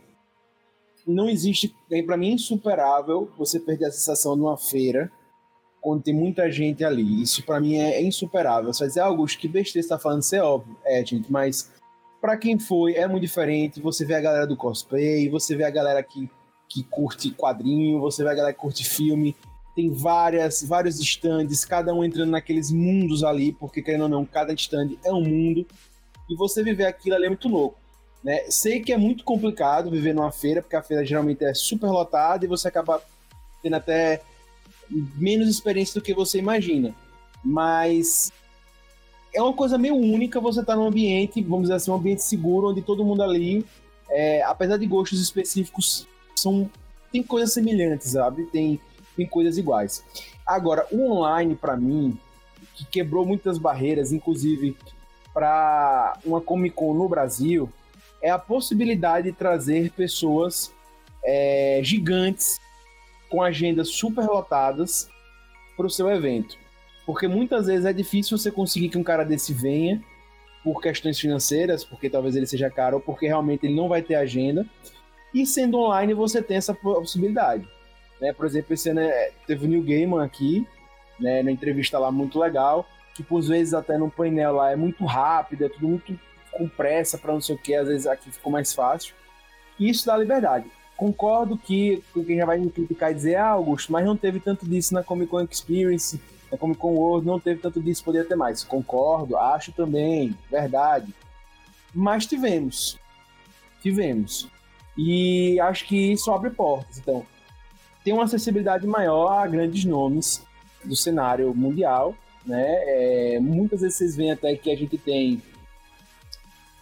[1.06, 5.12] Não existe, é, pra mim é insuperável você perder a sensação de uma feira
[5.82, 7.22] quando tem muita gente ali.
[7.22, 8.72] Isso pra mim é, é insuperável.
[8.74, 10.76] Você vai dizer, Augusto, que besteira você tá falando, isso é óbvio.
[10.86, 11.72] É, gente, mas
[12.22, 13.82] pra quem foi, é muito diferente.
[13.82, 16.30] Você vê a galera do cosplay, você vê a galera que,
[16.68, 19.36] que curte quadrinho, você vê a galera que curte filme.
[19.76, 24.54] Tem várias, vários stands, cada um entrando naqueles mundos ali, porque querendo ou não, cada
[24.54, 25.66] stand é um mundo.
[26.30, 27.78] E você viver aquilo ali é muito louco.
[28.24, 28.44] Né?
[28.50, 32.44] Sei que é muito complicado viver numa feira, porque a feira geralmente é super lotada
[32.44, 33.02] e você acaba
[33.64, 34.22] tendo até
[34.90, 36.94] menos experiência do que você imagina.
[37.44, 38.32] Mas
[39.34, 42.70] é uma coisa meio única você estar num ambiente, vamos dizer assim, um ambiente seguro,
[42.70, 43.66] onde todo mundo ali,
[44.10, 46.70] é, apesar de gostos específicos, são
[47.12, 48.44] tem coisas semelhantes, sabe?
[48.46, 48.80] Tem,
[49.16, 50.04] tem coisas iguais.
[50.46, 52.18] Agora, o online, para mim,
[52.76, 54.76] que quebrou muitas barreiras, inclusive
[55.34, 57.70] para uma Comic Con no Brasil,
[58.22, 60.74] é a possibilidade de trazer pessoas
[61.24, 62.60] é, gigantes
[63.30, 65.10] com agendas super lotadas
[65.78, 66.58] para o seu evento.
[67.06, 70.02] Porque muitas vezes é difícil você conseguir que um cara desse venha
[70.64, 74.16] por questões financeiras, porque talvez ele seja caro, ou porque realmente ele não vai ter
[74.16, 74.66] agenda.
[75.34, 77.68] E sendo online, você tem essa possibilidade.
[78.20, 78.34] Né?
[78.34, 80.68] Por exemplo, esse ano é, teve o New Gaiman aqui,
[81.20, 85.06] né, na entrevista lá muito legal, que por vezes até no painel lá é muito
[85.06, 86.20] rápido, é tudo muito
[86.52, 89.14] com pressa para não sei o que, às vezes aqui ficou mais fácil.
[89.80, 90.70] E isso dá liberdade.
[91.00, 94.66] Concordo que quem já vai me criticar e dizer, ah, Augusto, mas não teve tanto
[94.66, 96.20] disso na Comic Con Experience,
[96.52, 98.66] na Comic Con World, não teve tanto disso, poderia ter mais.
[98.66, 101.16] Concordo, acho também, verdade.
[101.96, 103.00] Mas tivemos.
[103.82, 104.50] Tivemos.
[104.98, 106.98] E acho que isso abre portas.
[106.98, 107.26] Então,
[108.04, 110.46] tem uma acessibilidade maior a grandes nomes
[110.84, 112.14] do cenário mundial,
[112.46, 112.66] né?
[112.68, 115.42] É, muitas vezes vocês veem até que a gente tem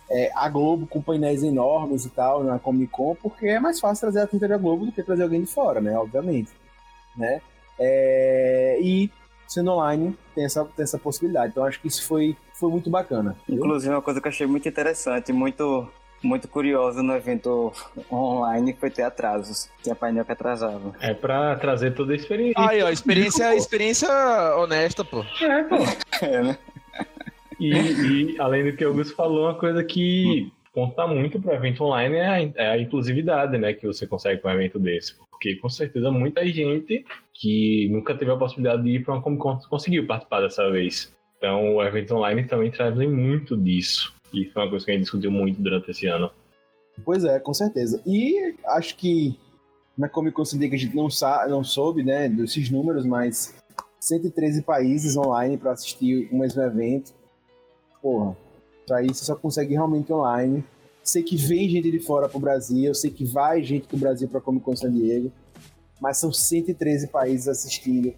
[0.09, 4.01] é, a Globo com painéis enormes e tal na Comic Con, porque é mais fácil
[4.01, 5.97] trazer a tinta da Globo do que trazer alguém de fora, né?
[5.97, 6.51] Obviamente.
[7.15, 7.41] Né?
[7.79, 9.11] É, e
[9.47, 11.51] sendo online tem essa, tem essa possibilidade.
[11.51, 13.35] Então acho que isso foi, foi muito bacana.
[13.47, 13.57] viu?
[13.57, 15.87] Inclusive, uma coisa que eu achei muito interessante, muito,
[16.21, 17.71] muito curiosa no evento
[18.11, 19.69] online foi ter atrasos.
[19.81, 20.93] Tinha painel que atrasava.
[20.99, 22.69] É pra trazer toda a experiência.
[22.69, 24.09] Aí, ó, experiência, experiência
[24.57, 25.23] honesta, pô.
[25.41, 25.75] É, pô.
[26.21, 26.57] É, né?
[27.59, 31.83] E, e, além do que o Augusto falou, uma coisa que conta muito para evento
[31.83, 35.15] online é a, é a inclusividade, né, que você consegue com um evento desse.
[35.31, 39.41] Porque com certeza muita gente que nunca teve a possibilidade de ir para uma Comic
[39.41, 41.15] Con conseguiu participar dessa vez.
[41.37, 44.13] Então o evento online também traz muito disso.
[44.33, 46.29] E foi uma coisa que a gente discutiu muito durante esse ano.
[47.03, 48.01] Pois é, com certeza.
[48.05, 49.37] E acho que
[49.97, 51.07] na Comic Con Diego a gente não,
[51.49, 53.55] não soube, né, desses números, mas
[53.99, 57.13] 113 países online para assistir o mesmo evento.
[58.07, 58.37] Porra,
[58.85, 60.63] pra isso só consegue realmente online.
[61.03, 64.29] Sei que vem gente de fora pro Brasil, eu sei que vai gente do Brasil
[64.29, 65.29] pra Comic Con San Diego,
[65.99, 68.13] mas são 113 países assistindo.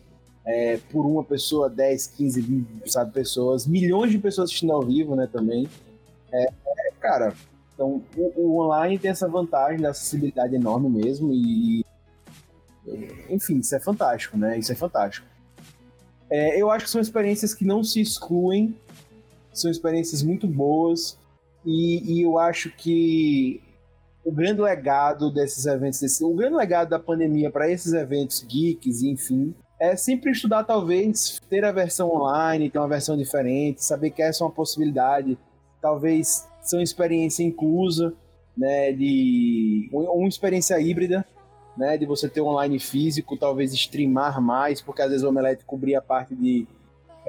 [0.45, 5.15] é, por uma pessoa, 10, 15, 20, sabe, pessoas, milhões de pessoas assistindo ao vivo,
[5.15, 5.67] né, também.
[6.32, 7.34] É, é, cara,
[7.73, 11.84] então o, o online tem essa vantagem da acessibilidade enorme mesmo e
[13.28, 14.58] enfim, isso é fantástico, né?
[14.60, 15.28] Isso é fantástico.
[16.30, 18.75] É, eu acho que são experiências que não se excluem,
[19.62, 21.17] são experiências muito boas.
[21.65, 23.62] E, e eu acho que
[24.24, 29.02] o grande legado desses eventos, desse, o grande legado da pandemia para esses eventos geeks,
[29.02, 34.22] enfim, é sempre estudar, talvez, ter a versão online, ter uma versão diferente, saber que
[34.22, 35.38] essa é uma possibilidade,
[35.82, 38.13] talvez ser uma experiência inclusa,
[38.58, 41.26] né, de uma experiência híbrida,
[41.78, 46.00] né, de você ter online físico, talvez streamar mais, porque às vezes o Omelete cobria
[46.00, 46.67] a parte de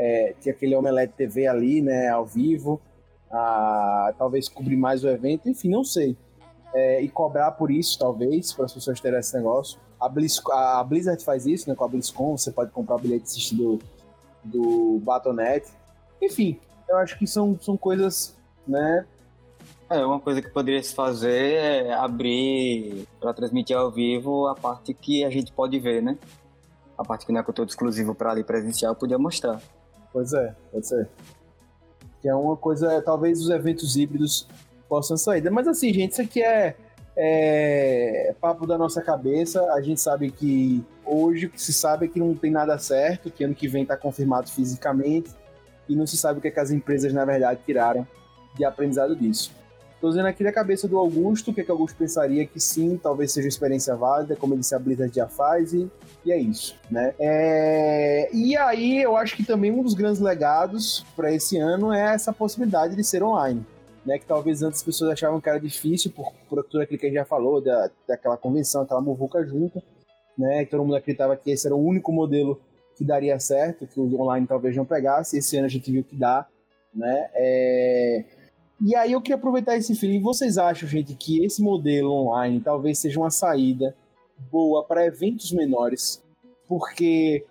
[0.01, 2.81] é, tinha aquele Omelete TV ali, né, ao vivo,
[3.31, 6.17] a, talvez cobrir mais o evento, enfim, não sei.
[6.73, 9.79] É, e cobrar por isso, talvez, para as pessoas terem esse negócio.
[10.01, 13.25] A, Blizz, a Blizzard faz isso, né, com a BlizzCon, você pode comprar o bilhete
[13.25, 13.79] assistir do,
[14.43, 15.69] do Battle.net.
[16.23, 16.59] Enfim,
[16.89, 18.35] eu acho que são, são coisas,
[18.67, 19.05] né,
[19.91, 24.95] É, uma coisa que poderia se fazer é abrir para transmitir ao vivo a parte
[24.95, 26.17] que a gente pode ver, né?
[26.97, 29.61] A parte que não é conteúdo exclusivo para ali presencial, podia mostrar.
[30.13, 31.09] Pois é, pode ser.
[32.21, 34.47] Que é uma coisa, talvez os eventos híbridos
[34.89, 35.49] possam sair.
[35.51, 36.77] Mas assim, gente, isso aqui é,
[37.17, 39.63] é papo da nossa cabeça.
[39.73, 43.31] A gente sabe que hoje o que se sabe é que não tem nada certo,
[43.31, 45.31] que ano que vem está confirmado fisicamente,
[45.89, 48.07] e não se sabe o que, é que as empresas, na verdade, tiraram
[48.55, 49.53] de aprendizado disso.
[50.01, 52.99] Estou dizendo aqui da cabeça do Augusto, o que, é que Augusto pensaria que sim,
[53.03, 55.91] talvez seja uma experiência válida, como ele disse, a Blizzard já faz, e,
[56.25, 57.15] e é isso, né?
[57.19, 58.31] É...
[58.33, 62.33] E aí, eu acho que também um dos grandes legados para esse ano é essa
[62.33, 63.63] possibilidade de ser online
[64.05, 64.19] né?
[64.19, 67.09] Que talvez antes as pessoas achavam que era difícil por, por tudo aquilo que a
[67.09, 69.83] gente já falou, da, daquela convenção, aquela muvuca junta,
[70.37, 70.65] né?
[70.65, 72.61] Que todo mundo acreditava que esse era o único modelo
[72.97, 75.39] que daria certo, que o online talvez não pegasse.
[75.39, 76.47] Esse ano a gente viu que dá,
[76.95, 77.31] né?
[77.35, 78.25] É...
[78.83, 80.21] E aí eu queria aproveitar esse feeling.
[80.21, 83.95] Vocês acham, gente, que esse modelo online talvez seja uma saída
[84.51, 86.23] boa para eventos menores?
[86.67, 87.45] Porque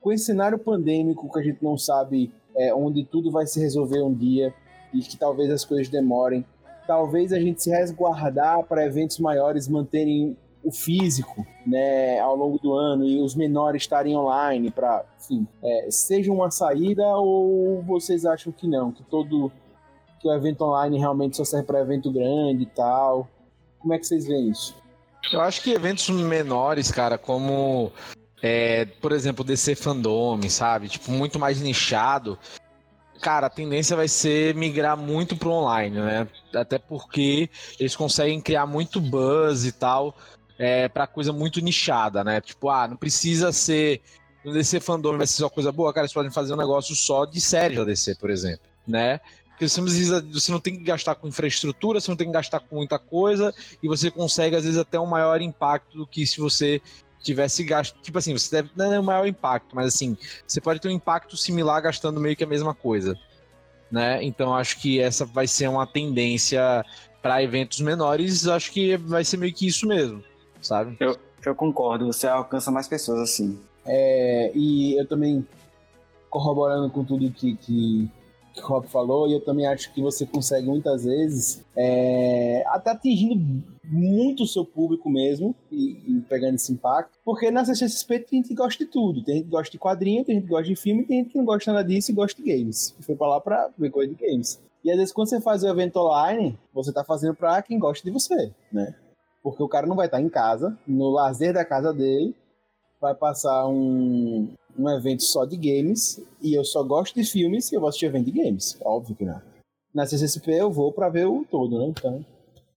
[0.00, 4.02] com esse cenário pandêmico que a gente não sabe é, onde tudo vai se resolver
[4.02, 4.54] um dia,
[4.92, 6.44] e que talvez as coisas demorem.
[6.86, 12.72] Talvez a gente se resguardar para eventos maiores manterem o físico, né, ao longo do
[12.72, 18.52] ano e os menores estarem online para, enfim, é, seja uma saída ou vocês acham
[18.52, 19.50] que não, que todo
[20.22, 23.28] que o evento online realmente só serve para evento grande e tal?
[23.78, 24.74] Como é que vocês veem isso?
[25.32, 27.92] Eu acho que eventos menores, cara, como
[28.40, 30.88] é, por exemplo, DC Fandom, sabe?
[30.88, 32.38] Tipo, muito mais nichado
[33.22, 36.26] cara, a tendência vai ser migrar muito pro online, né?
[36.52, 40.16] Até porque eles conseguem criar muito buzz e tal
[40.58, 42.40] é, para coisa muito nichada, né?
[42.40, 44.02] Tipo, ah, não precisa ser.
[44.44, 47.24] No DC Fandom vai ser só coisa boa, cara, eles podem fazer um negócio só
[47.24, 49.20] de série da DC, por exemplo, né?
[49.62, 52.32] Porque você não, precisa, você não tem que gastar com infraestrutura, você não tem que
[52.32, 56.26] gastar com muita coisa, e você consegue, às vezes, até um maior impacto do que
[56.26, 56.82] se você
[57.22, 57.96] tivesse gasto.
[58.02, 58.70] Tipo assim, você deve.
[58.74, 62.34] Não é o maior impacto, mas assim, você pode ter um impacto similar gastando meio
[62.34, 63.16] que a mesma coisa.
[63.88, 64.24] Né?
[64.24, 66.84] Então acho que essa vai ser uma tendência
[67.22, 70.24] para eventos menores, acho que vai ser meio que isso mesmo,
[70.60, 70.96] sabe?
[70.98, 73.60] Eu, eu concordo, você alcança mais pessoas assim.
[73.86, 75.46] É, e eu também
[76.28, 78.10] corroborando com tudo que, que,
[78.52, 82.90] que o Rob falou, e eu também acho que você consegue muitas vezes, é, até
[82.90, 88.38] atingindo muito o seu público mesmo, e, e, pegando esse impacto, porque na CCXP tem
[88.38, 90.68] gente que gosta de tudo, tem gente que gosta de quadrinho, tem gente que gosta
[90.68, 93.16] de filme, tem gente que não gosta nada disso e gosta de games, e foi
[93.16, 94.60] pra lá pra ver coisa de games.
[94.84, 98.04] E às vezes quando você faz o evento online, você tá fazendo pra quem gosta
[98.04, 98.94] de você, né?
[99.42, 102.34] Porque o cara não vai estar em casa, no lazer da casa dele,
[103.00, 107.74] vai passar um, um evento só de games e eu só gosto de filmes e
[107.74, 108.78] eu vou assistir evento de games.
[108.84, 109.40] Óbvio que não.
[109.94, 111.86] Na CCSP eu vou para ver o todo, né?
[111.86, 112.24] Então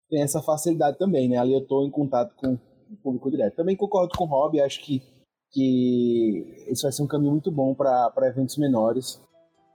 [0.09, 1.39] tem essa facilidade também, né?
[1.39, 2.55] Ali eu tô em contato com
[2.91, 3.57] o público direto.
[3.57, 5.03] Também concordo com o Rob, acho que,
[5.51, 9.21] que isso vai ser um caminho muito bom para eventos menores.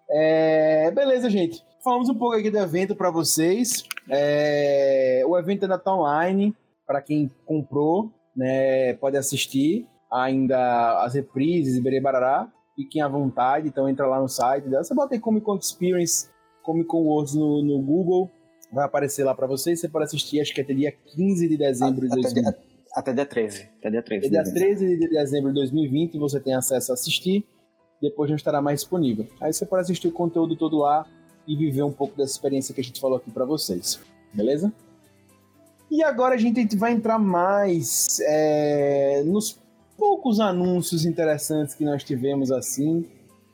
[0.09, 1.63] É, beleza, gente.
[1.83, 3.83] Falamos um pouco aqui do evento para vocês.
[4.09, 6.55] É, o evento ainda tá online.
[6.85, 12.51] Para quem comprou, né, pode assistir ainda as reprises e Berebarará.
[12.75, 14.69] Fiquem à vontade, então entra lá no site.
[14.69, 16.29] Você bota aí Comic Con Experience,
[16.63, 18.29] Comic Con Worlds no, no Google,
[18.71, 19.79] vai aparecer lá para vocês.
[19.79, 22.47] Você pode assistir, acho que até dia 15 de dezembro de 2020.
[22.47, 22.59] Até,
[22.95, 23.69] até dia 13.
[23.79, 24.27] Até dia 13.
[24.27, 27.45] Até dia 13 de dezembro de 2020 você tem acesso a assistir.
[27.99, 29.25] Depois não estará mais disponível.
[29.41, 31.05] Aí você pode assistir o conteúdo todo lá
[31.47, 33.99] e viver um pouco dessa experiência que a gente falou aqui para vocês.
[34.33, 34.71] Beleza?
[35.89, 39.59] E agora a gente vai entrar mais é, nos
[39.97, 43.05] poucos anúncios interessantes que nós tivemos assim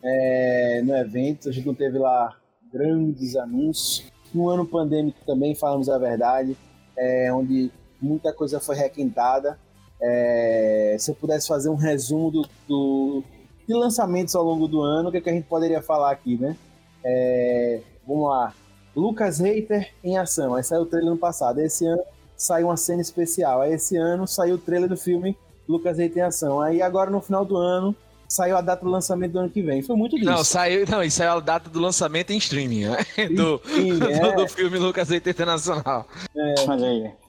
[0.03, 1.49] é, no evento.
[1.49, 2.35] A gente não teve lá
[2.71, 4.11] grandes anúncios.
[4.33, 6.57] No ano pandêmico também, falamos a verdade,
[6.97, 9.57] é, onde muita coisa foi requentada.
[10.01, 13.23] É, se eu pudesse fazer um resumo do, do,
[13.67, 16.37] de lançamentos ao longo do ano, o que, é que a gente poderia falar aqui,
[16.37, 16.57] né?
[17.05, 18.53] É, vamos lá.
[18.95, 20.55] Lucas Reiter em ação.
[20.55, 21.59] Aí saiu o trailer no passado.
[21.59, 22.01] Esse ano
[22.35, 23.63] saiu uma cena especial.
[23.63, 26.61] Esse ano saiu o trailer do filme Lucas Reiter em ação.
[26.61, 27.95] Aí agora no final do ano
[28.33, 29.81] saiu a data do lançamento do ano que vem.
[29.81, 30.29] Foi muito disso.
[30.29, 32.97] Não, saiu, não, e saiu a data do lançamento em streaming, né?
[33.29, 34.35] Do, do, é.
[34.35, 36.07] do, filme Lucas Reiter Internacional.
[36.35, 36.55] É.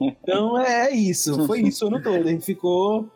[0.01, 2.27] Então é isso, foi isso o ano todo.
[2.27, 3.07] A gente ficou,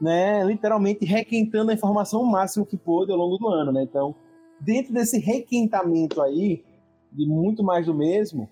[0.00, 3.82] né, literalmente requentando a informação o máximo que pôde ao longo do ano, né?
[3.82, 4.14] Então,
[4.60, 6.62] dentro desse requentamento aí,
[7.10, 8.48] de muito mais do mesmo,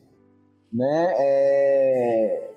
[0.73, 2.51] né, é...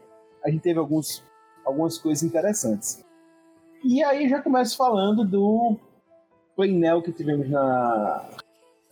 [0.45, 1.23] a gente teve alguns,
[1.65, 3.03] algumas coisas interessantes.
[3.83, 5.77] E aí já começo falando do
[6.55, 8.29] painel que tivemos na,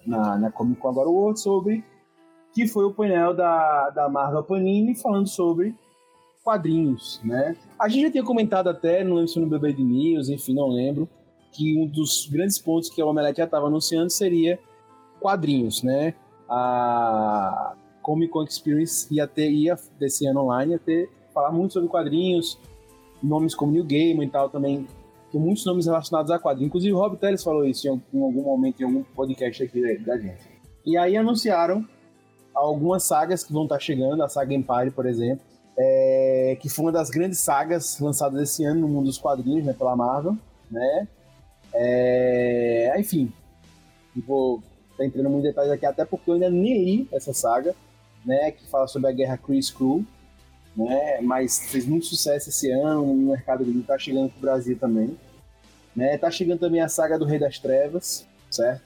[0.05, 1.83] na, na Comic Con agora World sobre
[2.57, 5.75] que foi o painel da, da Marvel Panini falando sobre
[6.43, 7.55] quadrinhos, né?
[7.77, 10.69] A gente já tinha comentado até, não lembro se no BB de News, enfim, não
[10.69, 11.07] lembro,
[11.51, 14.57] que um dos grandes pontos que a Omelete já estava anunciando seria
[15.19, 16.15] quadrinhos, né?
[16.49, 21.89] A Comic Con Experience ia ter, ia, desse ano online, ia ter, falar muito sobre
[21.89, 22.57] quadrinhos,
[23.21, 24.87] nomes como New Game e tal também
[25.31, 26.67] Tem muitos nomes relacionados a quadrinhos.
[26.67, 30.57] Inclusive o Rob Teles falou isso em algum, momento, em algum podcast aqui da gente.
[30.85, 31.85] E aí anunciaram
[32.53, 35.45] algumas sagas que vão estar chegando, a saga Empire, por exemplo,
[35.77, 39.73] é, que foi uma das grandes sagas lançadas esse ano no mundo dos quadrinhos, né,
[39.73, 40.35] pela Marvel,
[40.71, 41.07] né?
[41.73, 43.31] É, enfim,
[44.25, 47.75] vou estar entrando muito detalhes aqui, até porque eu ainda nem li essa saga,
[48.25, 50.03] né, que fala sobre a guerra Chris Crew,
[50.77, 54.77] né, mas fez muito sucesso esse ano no mercado que está chegando para o Brasil
[54.77, 55.17] também.
[55.95, 58.83] Né, tá chegando também a saga do Rei das Trevas, certo?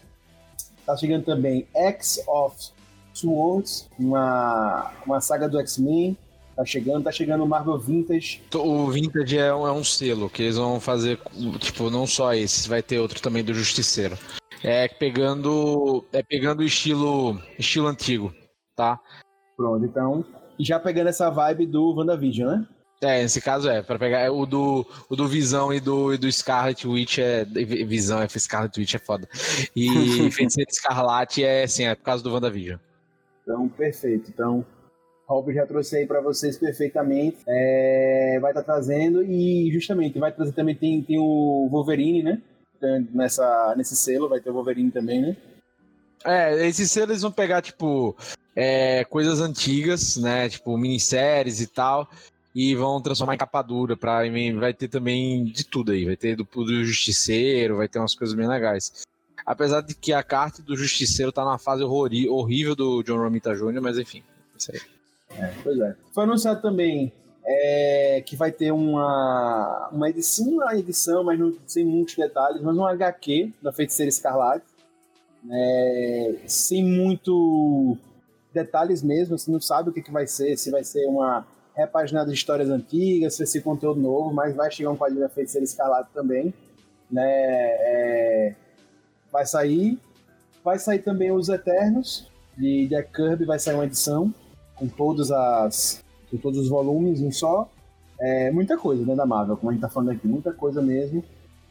[0.86, 2.72] Tá chegando também X of
[3.14, 6.18] Swords, uma, uma saga do X-Men,
[6.56, 8.44] Tá chegando, tá chegando o Marvel Vintage.
[8.54, 11.18] O Vintage é um, é um selo que eles vão fazer,
[11.60, 14.18] tipo, não só esse, vai ter outro também do Justiceiro.
[14.64, 18.34] É pegando, é pegando o estilo, estilo antigo,
[18.76, 19.00] tá?
[19.58, 20.26] Pronto, então,
[20.64, 22.68] já pegando essa vibe do WandaVision, né?
[23.04, 26.32] É, nesse caso é, para pegar o do, o do Visão e do, e do
[26.32, 27.44] Scarlet Witch é.
[27.44, 29.28] Visão é Scarlet Witch é foda.
[29.76, 29.90] E
[30.32, 32.78] Feiticeiro Escarlate é assim, é por causa do WandaVision.
[33.42, 34.30] Então, perfeito.
[34.30, 34.64] Então,
[35.28, 37.38] Rob já trouxe aí para vocês perfeitamente.
[37.48, 42.42] É, vai estar tá trazendo e justamente vai trazer também tem, tem o Wolverine, né?
[43.14, 45.38] Nessa, nesse selo vai ter o Wolverine também, né?
[46.26, 48.16] É, esses selos eles vão pegar, tipo,
[48.56, 50.50] é, coisas antigas, né?
[50.50, 52.10] Tipo, minisséries e tal.
[52.54, 53.96] E vão transformar em capa dura.
[53.96, 54.22] Pra,
[54.60, 56.06] vai ter também de tudo aí.
[56.06, 58.92] Vai ter do, do Justiceiro, vai ter umas coisas bem legais.
[59.46, 63.82] Apesar de que a carta do Justiceiro tá na fase horrível do John Romita Jr.,
[63.82, 64.24] mas enfim,
[64.58, 64.80] isso aí.
[65.38, 65.96] É, pois é.
[66.14, 67.12] Foi anunciado também
[67.44, 72.78] é, que vai ter uma, uma edição, uma edição, mas não sem muitos detalhes, mas
[72.78, 74.66] um HQ da Feiticeira Escarlate.
[75.50, 77.98] É, sem muito
[78.54, 82.30] detalhes mesmo, você não sabe o que, que vai ser, se vai ser uma repaginada
[82.30, 85.64] de histórias antigas, se vai ser conteúdo novo, mas vai chegar um quadrinho da Feiticeira
[85.64, 86.54] Escarlate também.
[87.10, 87.24] Né?
[87.26, 88.56] É,
[89.32, 89.98] vai sair.
[90.64, 94.32] Vai sair também Os Eternos, de Jack Kirby, vai sair uma edição
[94.76, 97.70] com todas as com todos os volumes em só.
[98.20, 101.24] É muita coisa né, da Marvel, como a gente tá falando aqui, muita coisa mesmo.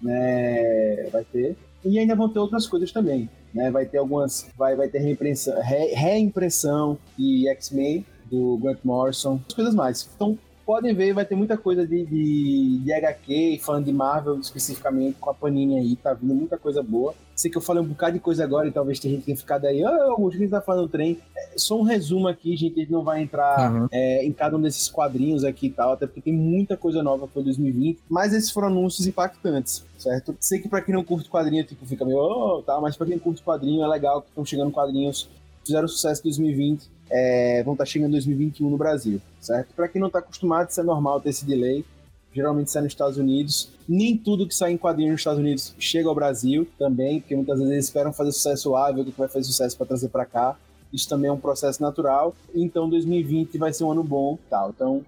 [0.03, 1.57] Né, vai ter.
[1.85, 3.29] E ainda vão ter outras coisas também.
[3.55, 3.71] Né?
[3.71, 4.49] Vai ter algumas.
[4.57, 10.09] Vai, vai ter reimpressão, re, reimpressão de X-Men do Grant Morrison, coisas mais.
[10.15, 10.39] Então,
[10.71, 15.29] podem ver, vai ter muita coisa de, de, de HQ, falando de Marvel especificamente, com
[15.29, 17.13] a Panini aí, tá vindo muita coisa boa.
[17.35, 19.37] Sei que eu falei um bocado de coisa agora e talvez tenha gente que tenha
[19.37, 21.19] ficado aí, ah, oh, o que tá falando do trem.
[21.37, 23.89] É só um resumo aqui, gente, a gente não vai entrar uhum.
[23.91, 27.27] é, em cada um desses quadrinhos aqui e tal, até porque tem muita coisa nova
[27.27, 30.37] para 2020, mas esses foram anúncios impactantes, certo?
[30.39, 33.19] Sei que para quem não curte quadrinho, tipo, fica meio, oh, tá, mas para quem
[33.19, 35.29] curte quadrinho é legal que estão chegando quadrinhos,
[35.71, 39.75] fizeram sucesso em 2020 é, vão estar tá chegando em 2021 no Brasil, certo?
[39.75, 41.85] Para quem não está acostumado, isso é normal ter esse delay.
[42.33, 43.71] Geralmente sai nos Estados Unidos.
[43.89, 47.59] Nem tudo que sai em quadrinhos nos Estados Unidos chega ao Brasil também, porque muitas
[47.59, 50.25] vezes eles esperam fazer sucesso lá, ver o que vai fazer sucesso para trazer para
[50.25, 50.57] cá.
[50.93, 52.35] Isso também é um processo natural.
[52.55, 54.71] Então 2020 vai ser um ano bom, tal.
[54.71, 55.05] Então,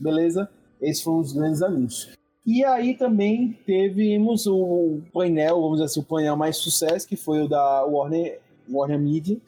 [0.00, 0.48] beleza?
[0.80, 2.12] Esses foram os grandes anúncios.
[2.44, 7.42] E aí também tivemos o painel, vamos dizer assim, o painel mais sucesso, que foi
[7.42, 9.38] o da Warner, Warner Media,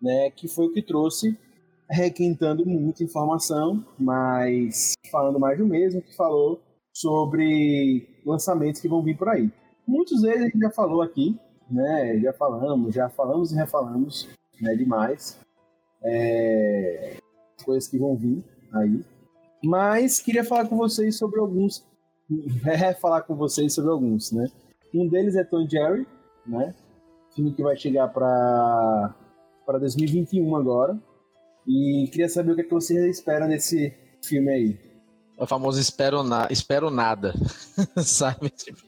[0.00, 1.36] né, que foi o que trouxe
[1.90, 6.60] requintando muita informação, mas falando mais do mesmo, que falou
[6.92, 9.50] sobre lançamentos que vão vir por aí.
[9.86, 11.38] Muitos deles a gente já falou aqui,
[11.70, 12.18] né?
[12.18, 14.28] Já falamos, já falamos e refalamos,
[14.60, 14.74] né?
[14.74, 15.38] Demais.
[16.04, 17.16] É...
[17.64, 18.44] Coisas que vão vir
[18.74, 19.02] aí.
[19.64, 21.86] Mas queria falar com vocês sobre alguns.
[22.66, 24.44] É, falar com vocês sobre alguns, né?
[24.94, 26.06] Um deles é Tom Jerry,
[26.46, 26.74] né?
[27.34, 29.14] Filme que vai chegar para
[29.68, 30.98] para 2021 agora.
[31.66, 33.92] E queria saber o que, é que você espera desse
[34.24, 34.78] filme aí.
[35.36, 36.48] O famoso espero, na...
[36.50, 37.34] espero nada,
[38.02, 38.48] sabe?
[38.48, 38.80] Tipo,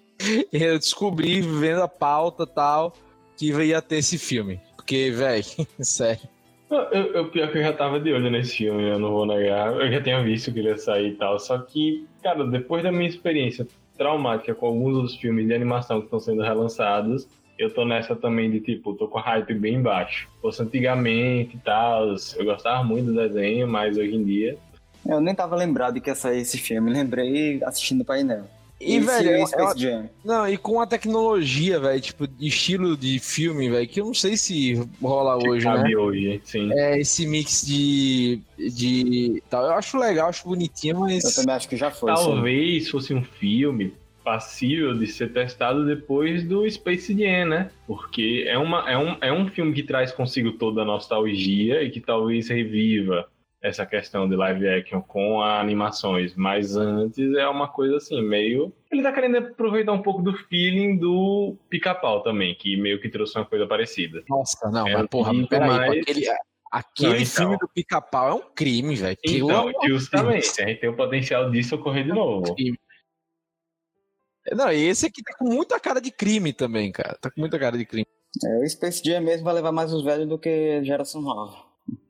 [0.51, 2.95] eu descobri, vendo a pauta tal,
[3.37, 4.59] que ia ter esse filme.
[4.74, 5.45] Porque, velho,
[5.81, 6.26] sério.
[6.70, 9.74] Eu, eu, pior que eu já tava de olho nesse filme, eu não vou negar.
[9.74, 11.39] Eu já tinha visto que ele ia sair e tal.
[11.39, 13.68] Só que, cara, depois da minha experiência
[13.99, 17.28] traumática com alguns dos filmes de animação que estão sendo relançados,
[17.61, 20.26] eu tô nessa também de tipo, tô com a hype bem baixo.
[20.40, 24.56] Fosse antigamente e tal, eu gostava muito do desenho, mas hoje em dia.
[25.06, 28.44] Eu nem tava lembrado que ia sair esse filme, lembrei assistindo o painel.
[28.80, 30.11] E, e velho, é, Space é, Jam.
[30.24, 34.38] Não, e com a tecnologia, velho, tipo, estilo de filme, velho, que eu não sei
[34.38, 35.96] se rola que hoje, cabe né?
[35.96, 36.72] hoje, sim.
[36.72, 39.66] É, esse mix de, de tal.
[39.66, 41.24] Eu acho legal, acho bonitinho, mas...
[41.24, 42.90] Eu também acho que já foi, Talvez sim.
[42.90, 43.92] fosse um filme
[44.31, 47.70] passível de ser testado depois do Space Jam, né?
[47.85, 51.91] Porque é, uma, é, um, é um filme que traz consigo toda a nostalgia e
[51.91, 53.28] que talvez reviva
[53.61, 58.72] essa questão de live action com animações, mas antes é uma coisa assim, meio.
[58.91, 63.37] Ele tá querendo aproveitar um pouco do feeling do pica-pau também, que meio que trouxe
[63.37, 64.22] uma coisa parecida.
[64.28, 66.24] Nossa, não, É mas porra, peraí, mais- aquele,
[66.70, 67.24] aquele Não, então.
[67.26, 69.18] filme do pica-pau é um crime, velho.
[69.24, 72.55] Então, é um justamente, a gente tem o potencial disso ocorrer de novo.
[72.55, 72.78] crime.
[74.51, 77.16] Não, e esse aqui tá com muita cara de crime também, cara.
[77.20, 78.07] Tá com muita cara de crime.
[78.44, 81.57] É, o Space Jam mesmo vai levar mais os velhos do que a geração nova.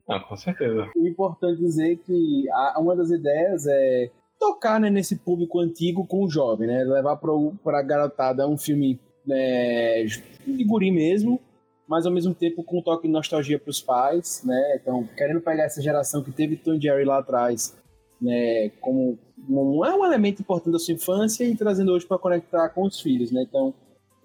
[0.07, 0.89] Ah, com certeza.
[0.95, 6.23] O importante dizer que a- uma das ideias é tocar né, nesse público antigo com
[6.25, 6.83] o jovem, né?
[6.83, 11.39] Levar para a garotada um filme né, de guri mesmo,
[11.87, 14.77] mas ao mesmo tempo com um toque de nostalgia para os pais, né?
[14.81, 17.75] Então, querendo pegar essa geração que teve Tom Jerry lá atrás,
[18.21, 18.69] né?
[18.79, 19.17] Como
[19.49, 22.99] um, é um elemento importante da sua infância e trazendo hoje para conectar com os
[23.01, 23.43] filhos, né?
[23.47, 23.73] Então,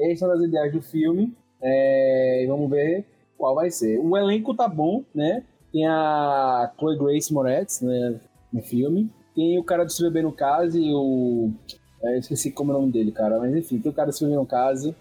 [0.01, 1.33] essas são as ideias do filme.
[1.63, 3.05] É, e vamos ver
[3.39, 3.99] qual vai ser.
[3.99, 5.43] O elenco tá bom, né?
[5.73, 8.21] Tem a Chloe Grace Moretz, né,
[8.53, 9.11] no filme.
[9.35, 11.51] Tem o cara do Se Beber no Caso e o...
[12.03, 13.39] é, eu esqueci como é o nome dele, cara.
[13.39, 14.95] Mas enfim, tem o cara do Se Beber no Caso.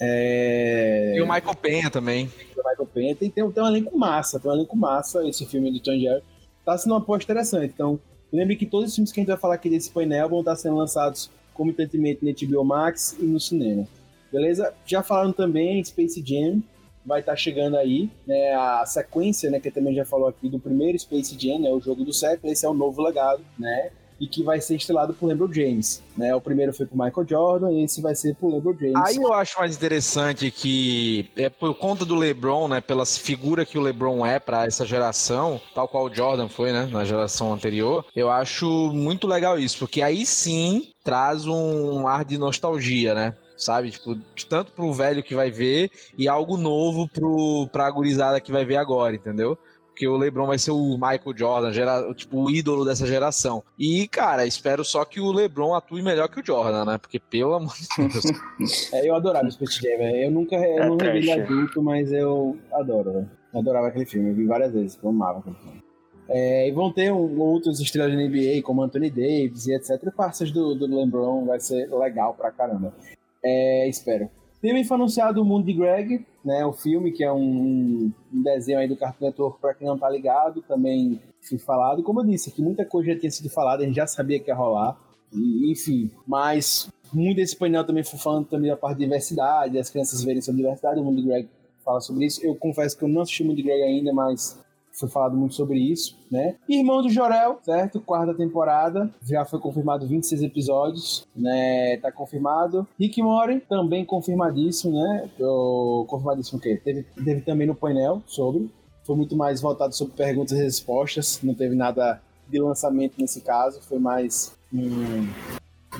[0.00, 1.14] É...
[1.16, 2.26] E o Michael Penha também.
[2.26, 3.16] o Michael Penha.
[3.16, 5.92] Tem, tem, um- tem um elenco massa, tem um elenco massa esse filme do Tom
[5.98, 6.22] Jerry.
[6.64, 7.72] Tá sendo uma aposta interessante.
[7.74, 7.98] Então,
[8.32, 10.56] lembre que todos os filmes que a gente vai falar aqui desse painel vão estar
[10.56, 13.86] sendo lançados comitantemente na HBO Max e no cinema.
[14.32, 14.72] Beleza?
[14.86, 16.62] Já falaram também Space Jam,
[17.04, 20.98] vai estar chegando aí, né, a sequência, né, que também já falou aqui, do primeiro
[20.98, 23.90] Space Jam, né, o jogo do século, esse é o novo legado, né,
[24.20, 27.72] e que vai ser estrelado por LeBron James, né, o primeiro foi por Michael Jordan,
[27.72, 28.96] e esse vai ser por LeBron James.
[28.96, 33.78] Aí eu acho mais interessante que é por conta do LeBron, né, pela figura que
[33.78, 38.04] o LeBron é pra essa geração, tal qual o Jordan foi, né, na geração anterior.
[38.14, 43.34] Eu acho muito legal isso, porque aí sim traz um ar de nostalgia, né?
[43.56, 44.14] Sabe, tipo,
[44.48, 48.76] tanto pro velho que vai ver e algo novo pro, pra gurizada que vai ver
[48.76, 49.58] agora, entendeu?
[49.98, 53.64] Porque o LeBron vai ser o Michael Jordan, gera, tipo, o ídolo dessa geração.
[53.76, 56.98] E, cara, espero só que o LeBron atue melhor que o Jordan, né?
[56.98, 58.22] Porque, pelo amor de Deus.
[58.94, 60.16] É, eu adorava Space Jam, velho.
[60.16, 63.30] Eu nunca eu É não revi ele adulto, mas eu adoro, velho.
[63.52, 65.82] Eu adorava aquele filme, eu vi várias vezes, eu amava aquele filme.
[66.28, 70.12] É, e vão ter um, outros estrelas da NBA, como Anthony Davis e etc.
[70.14, 72.94] Parças do, do LeBron, vai ser legal pra caramba.
[73.42, 74.30] É, espero.
[74.60, 78.78] Também foi anunciado o Mundo de Greg, né, o filme, que é um, um desenho
[78.78, 82.02] aí do Cartoon Network, pra quem não tá ligado, também foi falado.
[82.02, 84.50] Como eu disse, que muita coisa já tinha sido falada, a gente já sabia que
[84.50, 84.98] ia rolar.
[85.32, 89.90] E, enfim, mas muito desse painel também foi falando também da parte de diversidade, as
[89.90, 91.48] crianças verem sobre diversidade, o Mundo de Greg
[91.84, 92.44] fala sobre isso.
[92.44, 94.58] Eu confesso que eu não assisti o Mundo de Greg ainda, mas
[94.98, 96.56] foi falado muito sobre isso, né?
[96.68, 98.00] Irmão do Jorel, certo?
[98.00, 101.96] Quarta temporada, já foi confirmado 26 episódios, né?
[101.98, 102.86] Tá confirmado.
[102.98, 105.30] Rick Mori, também confirmadíssimo, né?
[105.38, 106.80] Eu, confirmadíssimo o quê?
[106.82, 108.70] Teve, teve também no painel sobre.
[109.04, 113.80] Foi muito mais voltado sobre perguntas e respostas, não teve nada de lançamento nesse caso,
[113.82, 115.28] foi mais um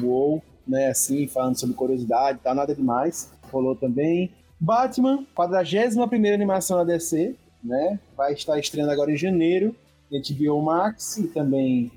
[0.01, 0.89] wow, né?
[0.89, 2.55] Assim, falando sobre curiosidade, tá?
[2.55, 3.31] Nada demais.
[3.51, 4.31] Rolou também.
[4.61, 7.99] Batman, 41 animação da DC, né?
[8.17, 9.75] Vai estar estreando agora em janeiro,
[10.11, 11.91] HBO Max e também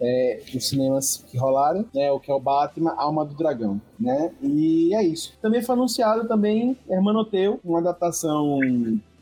[0.00, 2.10] é, nos cinemas que rolaram, né?
[2.10, 4.32] O que é o Batman, Alma do Dragão, né?
[4.42, 5.36] E é isso.
[5.40, 8.60] Também foi anunciado também Hermanoteu, uma adaptação.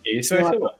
[0.04, 0.70] Esse vai ser bom.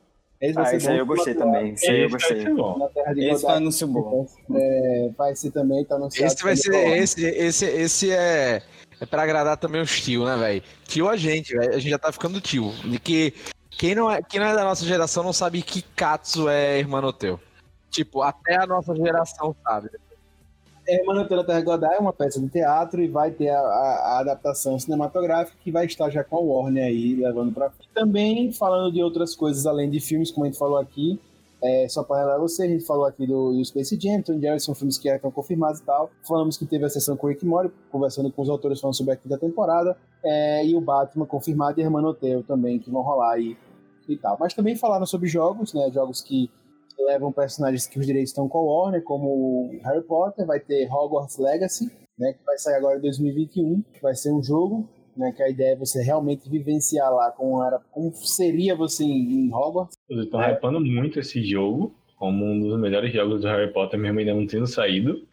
[0.40, 1.72] Esse vai Ah, ser esse aí eu gostei também.
[1.74, 3.14] Esse aí eu Esse gostei.
[3.14, 4.26] de Esse foi anúncio bom.
[4.52, 6.32] É, vai ser também, tá anunciado.
[6.32, 6.98] Esse vai ser.
[6.98, 8.60] Esse, esse, esse é.
[9.00, 10.62] É pra agradar também os tio, né, velho?
[10.86, 11.70] Tio a gente, velho.
[11.70, 12.72] A gente já tá ficando tio.
[12.84, 13.34] De que
[13.78, 17.38] quem não, é, quem não é da nossa geração não sabe que Katsu é Hermanoteu.
[17.90, 19.90] Tipo, até a nossa geração sabe.
[20.86, 23.98] Hermanoteu da Terra de Godard é uma peça de teatro e vai ter a, a-
[24.16, 27.88] a adaptação cinematográfica que vai estar já com a Warner aí, levando pra frente.
[27.94, 31.20] Também falando de outras coisas além de filmes, como a gente falou aqui,
[31.62, 34.58] é, só para relembrar você, a gente falou aqui do, do Space Jam, Tom Jerry,
[34.58, 36.10] são filmes que já estão confirmados e tal.
[36.26, 39.12] Falamos que teve a sessão com o Rick Mori, conversando com os autores falando sobre
[39.12, 43.56] a quinta temporada, é, e o Batman confirmado e Hermanoteu também, que vão rolar aí
[44.08, 44.36] e tal.
[44.40, 46.50] Mas também falaram sobre jogos, né, jogos que
[46.98, 51.38] levam personagens que os direitos estão com a Warner, como Harry Potter, vai ter Hogwarts
[51.38, 55.42] Legacy, né, que vai sair agora em 2021, que vai ser um jogo, né, que
[55.42, 59.96] a ideia é você realmente vivenciar lá como, era, como seria você em, em Hogwarts.
[60.08, 64.18] Eu tô hypando muito esse jogo, como um dos melhores jogos do Harry Potter, mesmo
[64.18, 65.26] ainda não tendo saído.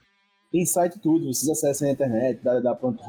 [0.52, 3.04] Tem site tudo, vocês acessam a internet, dá, dá pronto.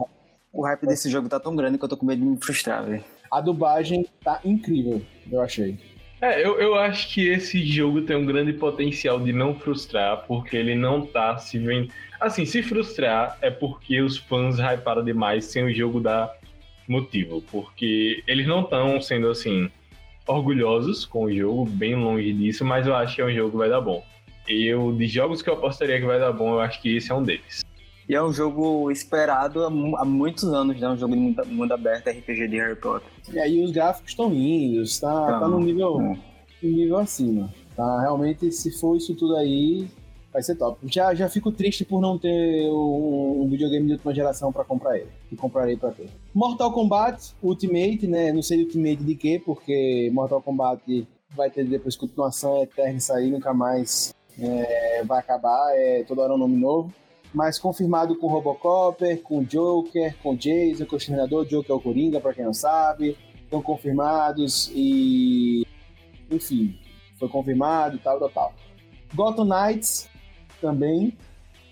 [0.52, 2.84] O hype desse jogo tá tão grande que eu tô com medo de me frustrar,
[2.84, 3.04] velho.
[3.30, 5.00] A dublagem tá incrível,
[5.30, 5.78] eu achei.
[6.20, 10.54] É, eu, eu acho que esse jogo tem um grande potencial de não frustrar, porque
[10.54, 11.90] ele não tá se vendo.
[12.20, 16.30] Assim, se frustrar é porque os fãs hyparam demais sem o jogo dar
[16.90, 17.42] motivo.
[17.50, 19.70] Porque eles não estão sendo assim
[20.26, 23.56] orgulhosos com o jogo, bem longe disso, mas eu acho que é um jogo que
[23.56, 24.04] vai dar bom.
[24.48, 27.14] Eu, de jogos que eu apostaria que vai dar bom, eu acho que esse é
[27.14, 27.64] um deles.
[28.08, 30.88] E é um jogo esperado há, mu- há muitos anos, né?
[30.88, 33.08] Um jogo de mundo, mundo aberto, RPG de Harry Potter.
[33.32, 35.40] E aí os gráficos estão lindos, tá, Tá.
[35.40, 36.18] tá no nível, É.
[36.66, 37.52] no nível acima.
[37.76, 38.00] Tá?
[38.02, 39.86] Realmente, se for isso tudo aí,
[40.32, 40.78] vai ser top.
[40.90, 44.96] Já, já fico triste por não ter um, um videogame de última geração pra comprar
[44.96, 45.10] ele.
[45.30, 46.08] E comprarei pra ter.
[46.34, 48.32] Mortal Kombat Ultimate, né?
[48.32, 53.30] Não sei Ultimate de quê, porque Mortal Kombat vai ter depois continuação eterna isso aí,
[53.30, 55.72] nunca mais é, vai acabar.
[55.74, 56.92] É toda hora um nome novo.
[57.32, 62.20] Mas confirmado com Robocop, com Joker, com Jason, com o Exterminador, Joker é o Coringa,
[62.20, 63.16] pra quem não sabe.
[63.44, 65.64] Estão confirmados e.
[66.28, 66.76] Enfim,
[67.18, 68.54] foi confirmado e tal, tal, tal.
[69.14, 70.09] Gotham Knights
[70.60, 71.16] também,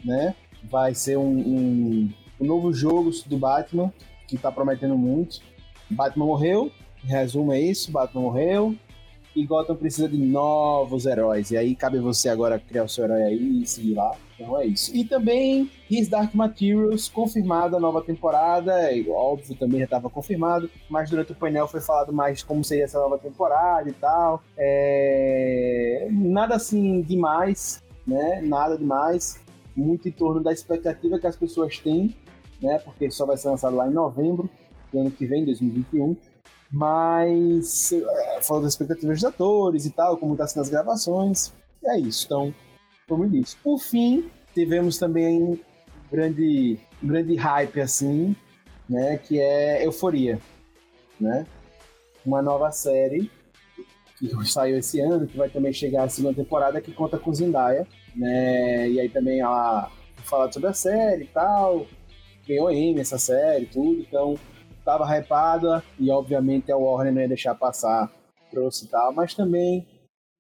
[0.05, 0.35] né?
[0.65, 2.11] Vai ser um, um,
[2.41, 3.93] um novo jogo do Batman,
[4.27, 5.41] que tá prometendo muito.
[5.91, 6.71] Batman morreu,
[7.03, 8.75] resumo é isso, Batman morreu.
[9.37, 11.53] E Gotham precisa de novos heróis.
[11.53, 14.17] E aí cabe você agora criar o seu herói aí e seguir lá.
[14.35, 14.95] Então é isso.
[14.97, 18.93] E também His Dark Materials, confirmada a nova temporada.
[18.93, 20.69] E, óbvio, também já estava confirmado.
[20.89, 24.43] Mas durante o painel foi falado mais como seria essa nova temporada e tal.
[24.57, 26.09] É...
[26.11, 28.41] Nada assim demais, né?
[28.41, 29.39] Nada demais.
[29.77, 32.17] Muito em torno da expectativa que as pessoas têm,
[32.61, 32.81] né?
[32.81, 34.51] Porque só vai ser lançado lá em novembro
[34.93, 36.17] do ano que vem, 2021
[36.71, 41.53] mas é, falando das expectativas dos atores e tal, como está sendo as gravações,
[41.85, 42.27] é isso.
[42.27, 42.55] Então,
[43.09, 43.57] como eu disse.
[43.57, 45.59] Por fim, tivemos também um
[46.11, 48.37] grande, grande hype, assim,
[48.89, 50.39] né, que é Euforia,
[51.19, 51.47] né?
[52.25, 53.31] Uma nova série
[54.19, 57.87] que saiu esse ano, que vai também chegar a segunda temporada, que conta com Zendaya,
[58.17, 58.89] né?
[58.89, 59.91] E aí também ela
[60.25, 61.87] fala sobre a série e tal,
[62.47, 64.35] ganhou M essa série tudo, então
[64.85, 68.11] tava hypada e obviamente a Warner não ia deixar passar,
[68.51, 69.87] trouxe e tal, mas também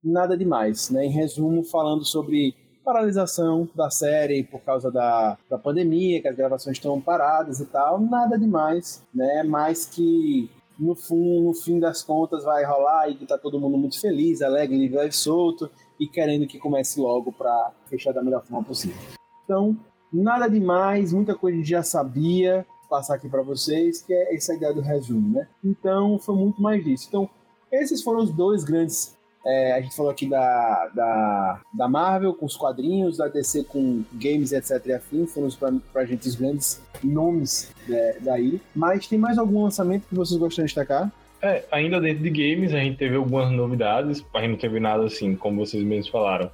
[0.03, 1.05] nada demais, né?
[1.05, 2.55] Em resumo, falando sobre
[2.85, 8.01] paralisação da série por causa da, da pandemia, que as gravações estão paradas e tal,
[8.01, 9.43] nada demais, né?
[9.43, 14.01] Mas que no fim, no fim das contas vai rolar e tá todo mundo muito
[14.01, 15.68] feliz, alegre, livre e solto
[15.99, 18.97] e querendo que comece logo para fechar da melhor forma possível.
[19.45, 19.76] Então,
[20.12, 24.55] nada demais, muita coisa a gente já sabia, passar aqui para vocês, que é essa
[24.55, 25.49] ideia do resumo, né?
[25.64, 27.07] Então, foi muito mais disso.
[27.09, 27.29] Então,
[27.72, 29.18] esses foram os dois grandes.
[29.49, 34.05] É, a gente falou aqui da, da, da Marvel com os quadrinhos, da DC com
[34.13, 34.85] games, etc.
[34.85, 38.61] e afim, foram para pra gente os grandes nomes é, daí.
[38.77, 41.11] Mas tem mais algum lançamento que vocês gostariam de destacar?
[41.41, 45.05] É, ainda dentro de games, a gente teve algumas novidades, a gente não teve nada
[45.05, 46.51] assim, como vocês mesmos falaram.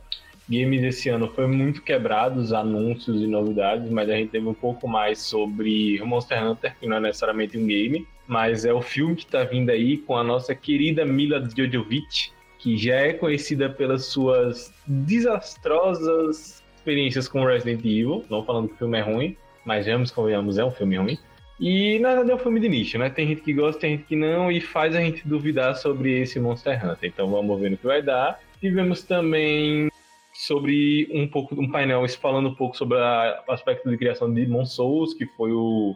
[0.48, 4.54] Games esse ano foi muito quebrado, os anúncios e novidades, mas a gente teve um
[4.54, 9.16] pouco mais sobre Monster Hunter, que não é necessariamente um game, mas é o filme
[9.16, 12.30] que tá vindo aí com a nossa querida Mila Djojovic,
[12.64, 18.78] que já é conhecida pelas suas desastrosas experiências com Resident Evil, não falando que o
[18.78, 19.36] filme é ruim,
[19.66, 21.18] mas vamos convenhamos, é um filme ruim.
[21.60, 23.10] E na verdade é um filme de nicho, né?
[23.10, 26.40] Tem gente que gosta, tem gente que não, e faz a gente duvidar sobre esse
[26.40, 27.10] Monster Hunter.
[27.10, 28.40] Então vamos ver no que vai dar.
[28.58, 29.90] Tivemos também
[30.32, 34.64] sobre um pouco um painel falando um pouco sobre o aspecto de criação de Demon
[34.64, 35.94] Souls, que foi o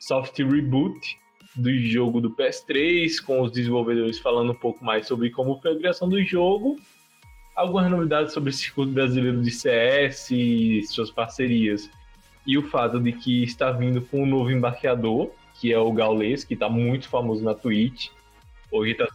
[0.00, 0.98] soft reboot
[1.54, 5.76] do jogo do PS3, com os desenvolvedores falando um pouco mais sobre como foi a
[5.76, 6.76] criação do jogo.
[7.56, 11.90] Algumas novidades sobre o circuito brasileiro de CS e suas parcerias
[12.46, 15.30] e o fato de que está vindo com um novo embarqueador,
[15.60, 18.08] que é o Gaules, que está muito famoso na Twitch.
[18.70, 19.06] Hoje está.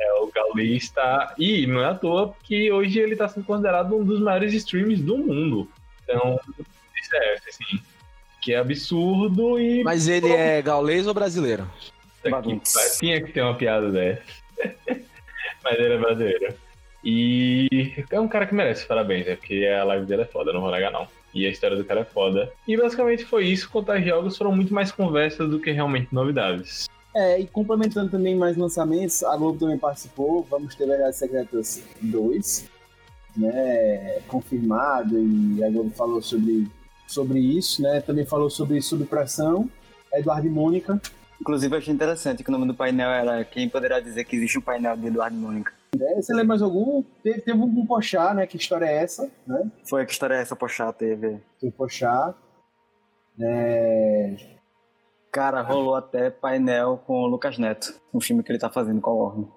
[0.00, 1.34] É, o Gaules está.
[1.38, 5.02] E não é à toa que hoje ele está sendo considerado um dos maiores streams
[5.02, 5.70] do mundo.
[6.02, 7.80] Então, isso é assim.
[8.40, 9.82] Que é absurdo e.
[9.82, 11.68] Mas ele é gaulês ou brasileiro?
[12.30, 12.60] Pariu.
[12.98, 14.22] Tinha que ter uma piada dessa.
[15.64, 16.54] Mas ele é brasileiro.
[17.04, 20.60] E é um cara que merece parabéns, é porque a live dele é foda, não
[20.60, 21.06] vou negar não.
[21.32, 22.50] E a história do cara é foda.
[22.66, 23.70] E basicamente foi isso.
[23.72, 26.88] Aos jogos, foram muito mais conversas do que realmente novidades.
[27.14, 30.46] É, e complementando também mais lançamentos, a Globo também participou.
[30.50, 32.68] Vamos ter Verdades Secretas 2,
[33.36, 34.20] né?
[34.26, 36.66] Confirmado, e a Globo falou sobre,
[37.08, 38.00] sobre isso, né?
[38.00, 39.68] Também falou sobre subpressão.
[40.12, 41.00] Eduardo e Mônica.
[41.40, 44.58] Inclusive, eu achei interessante que o nome do painel era Quem Poderá Dizer que Existe
[44.58, 45.72] um Painel de Eduardo e Mônica.
[45.98, 47.02] É, você lembra mais algum?
[47.22, 48.46] Teve, teve um Pochá, né?
[48.46, 49.70] Que história é essa, né?
[49.88, 51.40] Foi que história é essa, Pochá teve?
[51.60, 52.34] Tem Pochá.
[53.40, 54.34] É,
[55.30, 59.10] Cara, rolou até painel com o Lucas Neto, um filme que ele tá fazendo com
[59.10, 59.48] a Warner.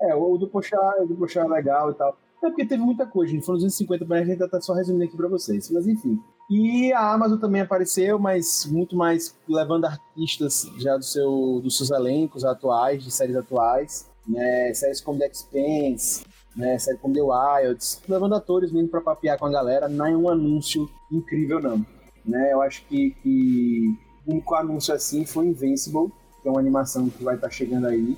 [0.00, 2.16] É, o do Pochá, o do Pochá é legal e tal.
[2.42, 3.44] É porque teve muita coisa, gente.
[3.44, 5.70] Foram 250, mas a gente tá só resumindo aqui pra vocês.
[5.70, 6.18] Mas enfim.
[6.50, 11.90] E a Amazon também apareceu, mas muito mais levando artistas já do seu, dos seus
[11.90, 14.06] elencos atuais, de séries atuais.
[14.26, 14.72] Né?
[14.74, 16.24] Séries como The Expanse,
[16.56, 16.78] né?
[16.78, 20.28] Série como The Wilds, levando atores vindo pra papear com a galera, não é um
[20.28, 21.84] anúncio incrível, não.
[22.24, 22.52] Né?
[22.52, 27.22] Eu acho que, que o único anúncio assim foi Invincible, que é uma animação que
[27.22, 28.16] vai estar tá chegando aí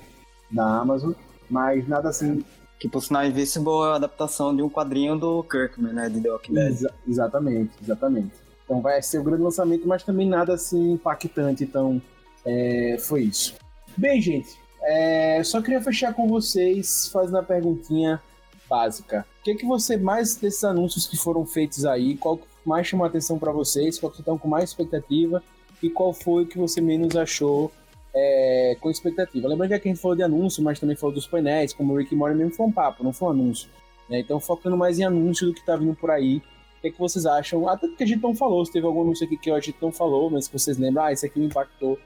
[0.51, 1.13] na Amazon,
[1.49, 2.43] mas nada assim.
[2.79, 6.09] Que por sinal Invincible é a adaptação de um quadrinho do Kirkman, né?
[6.09, 6.67] De The Walking Dead.
[6.71, 8.31] Exa exatamente, exatamente.
[8.63, 12.01] Então vai ser o grande lançamento, mas também nada assim impactante, então
[12.45, 13.55] é, foi isso.
[13.95, 18.21] Bem, gente, é, só queria fechar com vocês fazendo a perguntinha
[18.69, 19.25] básica.
[19.39, 23.05] O que, é que você mais desses anúncios que foram feitos aí, qual mais chamou
[23.05, 25.41] a atenção para vocês, qual que estão com mais expectativa
[25.81, 27.71] e qual foi o que você menos achou
[28.15, 29.47] é, com expectativa.
[29.47, 31.97] Lembrando que aqui a gente falou de anúncio, mas também falou dos painéis, como o
[31.97, 33.69] Rick Morty mesmo foi um papo, não foi um anúncio.
[34.09, 34.19] Né?
[34.19, 36.37] Então focando mais em anúncio do que tá vindo por aí.
[36.37, 37.67] O que, é que vocês acham?
[37.67, 39.91] Até que a gente não falou, se teve algum anúncio aqui que a gente não
[39.91, 41.99] falou, mas que vocês lembram, ah, esse aqui me impactou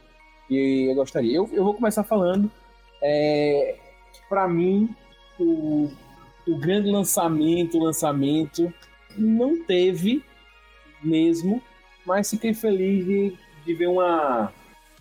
[0.49, 1.35] e eu gostaria.
[1.35, 2.49] Eu, eu vou começar falando.
[3.01, 3.77] É,
[4.27, 4.89] para mim,
[5.39, 5.89] o,
[6.47, 8.73] o grande lançamento, lançamento,
[9.17, 10.23] não teve
[11.03, 11.61] mesmo,
[12.05, 14.51] mas fiquei feliz de, de ver uma,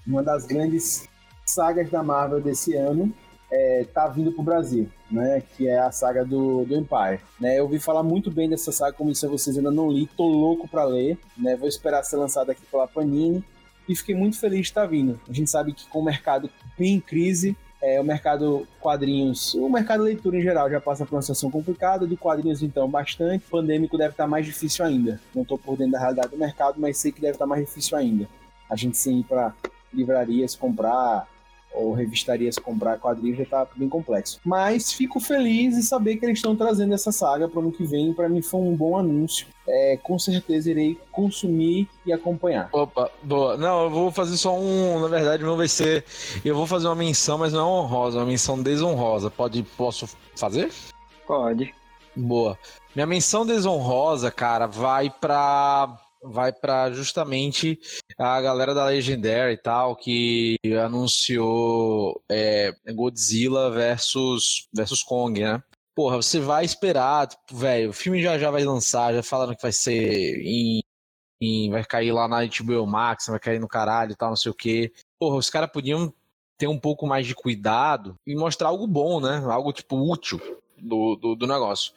[0.09, 1.07] uma das grandes
[1.45, 3.13] sagas da Marvel desse ano
[3.51, 5.43] é, tá vindo pro Brasil, né?
[5.57, 7.21] Que é a saga do, do Empire.
[7.41, 7.59] Né?
[7.59, 10.69] Eu ouvi falar muito bem dessa saga, como a vocês, ainda não li, tô louco
[10.69, 11.57] para ler, né?
[11.57, 13.45] Vou esperar ser lançado aqui pela Panini
[13.89, 15.21] e fiquei muito feliz de estar vindo.
[15.29, 19.69] A gente sabe que com o mercado bem em crise, é, o mercado quadrinhos, o
[19.69, 23.51] mercado leitura em geral já passa por uma situação complicada, de quadrinhos então bastante, o
[23.51, 25.21] pandêmico deve estar mais difícil ainda.
[25.35, 27.97] Não estou por dentro da realidade do mercado, mas sei que deve estar mais difícil
[27.97, 28.29] ainda.
[28.69, 29.55] A gente sim ir para
[29.93, 31.26] livrarias comprar
[31.72, 34.41] ou revistarias comprar quadrinhos já tá bem complexo.
[34.45, 37.84] Mas fico feliz em saber que eles estão trazendo essa saga para o ano que
[37.84, 38.12] vem.
[38.12, 39.47] Para mim foi um bom anúncio.
[39.66, 42.68] É, com certeza irei consumir e acompanhar.
[42.72, 43.57] Opa, boa.
[43.57, 44.99] Não, eu vou fazer só um.
[45.01, 46.05] Na verdade, não vai ser.
[46.45, 49.30] Eu vou fazer uma menção, mas não é honrosa, é uma menção desonrosa.
[49.30, 50.72] Pode, posso fazer?
[51.26, 51.74] Pode.
[52.16, 52.59] Boa.
[52.95, 55.97] Minha menção desonrosa, cara, vai para
[56.31, 57.79] vai para justamente
[58.18, 65.62] a galera da Legendary e tal, que anunciou é, Godzilla versus, versus Kong, né?
[65.95, 69.62] Porra, você vai esperar, tipo, velho, o filme já já vai lançar, já falaram que
[69.62, 70.81] vai ser em,
[71.41, 74.53] em, vai cair lá na HBO Max, vai cair no caralho e tal, não sei
[74.53, 74.93] o que.
[75.18, 76.12] Porra, os caras podiam
[76.57, 79.43] ter um pouco mais de cuidado e mostrar algo bom, né?
[79.51, 80.41] Algo, tipo, útil
[80.76, 81.93] do, do, do negócio.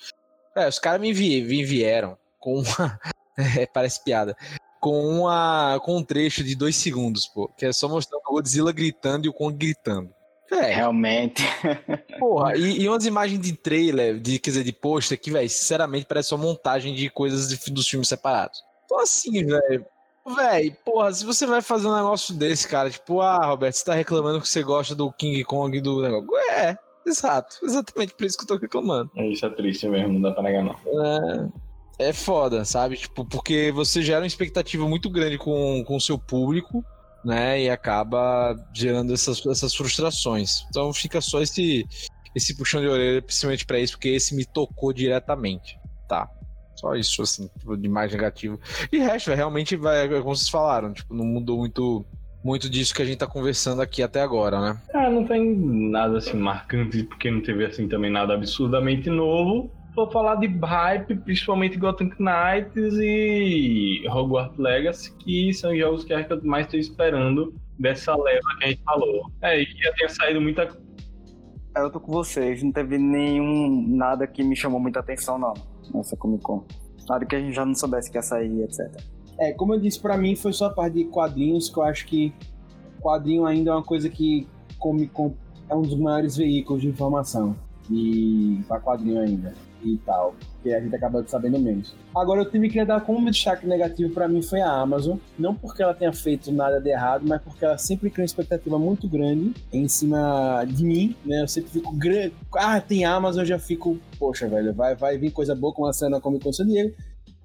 [0.55, 2.99] É, os caras me, me vieram com uma,
[3.73, 4.35] parece piada.
[4.79, 7.47] Com, uma, com um trecho de dois segundos, pô.
[7.57, 10.09] Que é só mostrando o Godzilla gritando e o Kong gritando.
[10.51, 10.73] É.
[10.73, 11.43] Realmente.
[12.19, 16.05] Porra, e, e umas imagens de trailer, de, quer dizer, de pôster que, velho, sinceramente
[16.05, 18.61] parece uma montagem de coisas de, dos filmes separados.
[18.85, 19.85] Então, assim, velho.
[20.35, 23.95] Véi, porra, se você vai fazer um negócio desse, cara, tipo, ah, Roberto, você tá
[23.95, 26.37] reclamando que você gosta do King Kong do negócio.
[26.51, 26.77] É,
[27.07, 29.09] exato, exatamente por isso que eu tô reclamando.
[29.15, 30.75] É, isso é triste mesmo, não dá pra negar, não.
[30.75, 31.70] É
[32.09, 32.97] é foda, sabe?
[32.97, 36.83] Tipo, porque você gera uma expectativa muito grande com o seu público,
[37.23, 37.61] né?
[37.61, 40.65] E acaba gerando essas, essas frustrações.
[40.69, 41.85] Então fica só esse,
[42.35, 46.29] esse puxão de orelha, principalmente para isso, porque esse me tocou diretamente, tá?
[46.75, 48.59] Só isso, assim, tipo, de mais negativo.
[48.91, 52.05] E resto, realmente, vai, como vocês falaram, tipo, não mudou muito
[52.43, 54.81] muito disso que a gente tá conversando aqui até agora, né?
[54.95, 60.11] Ah, não tem nada assim marcante, porque não teve assim também nada absurdamente novo for
[60.11, 66.65] falar de hype, principalmente Gotham Knights e Hogwarts Legacy, que são jogos que eu mais
[66.65, 69.31] estou esperando dessa leva que a gente falou.
[69.41, 70.69] É, e que já tenha saído muita
[71.73, 75.53] é, eu tô com vocês, não teve nenhum nada que me chamou muita atenção não
[75.93, 76.65] nessa Comic Con.
[77.07, 79.01] Nada que a gente já não soubesse que ia sair, etc.
[79.39, 82.05] É, como eu disse, para mim foi só a parte de quadrinhos, que eu acho
[82.05, 82.33] que
[83.01, 84.47] quadrinho ainda é uma coisa que
[84.79, 85.33] Comic Con
[85.69, 87.55] é um dos maiores veículos de informação
[87.89, 89.53] e para quadrinho ainda
[89.83, 91.95] e tal, que a gente acaba sabendo menos.
[92.15, 95.81] Agora, eu também queria dar como destaque negativo para mim foi a Amazon, não porque
[95.81, 99.53] ela tenha feito nada de errado, mas porque ela sempre cria uma expectativa muito grande
[99.71, 101.41] em cima de mim, né?
[101.41, 102.33] Eu sempre fico grande.
[102.55, 105.93] Ah, tem Amazon, eu já fico, poxa, velho, vai, vai vir coisa boa com a
[105.93, 106.93] cena Comic Con San Diego.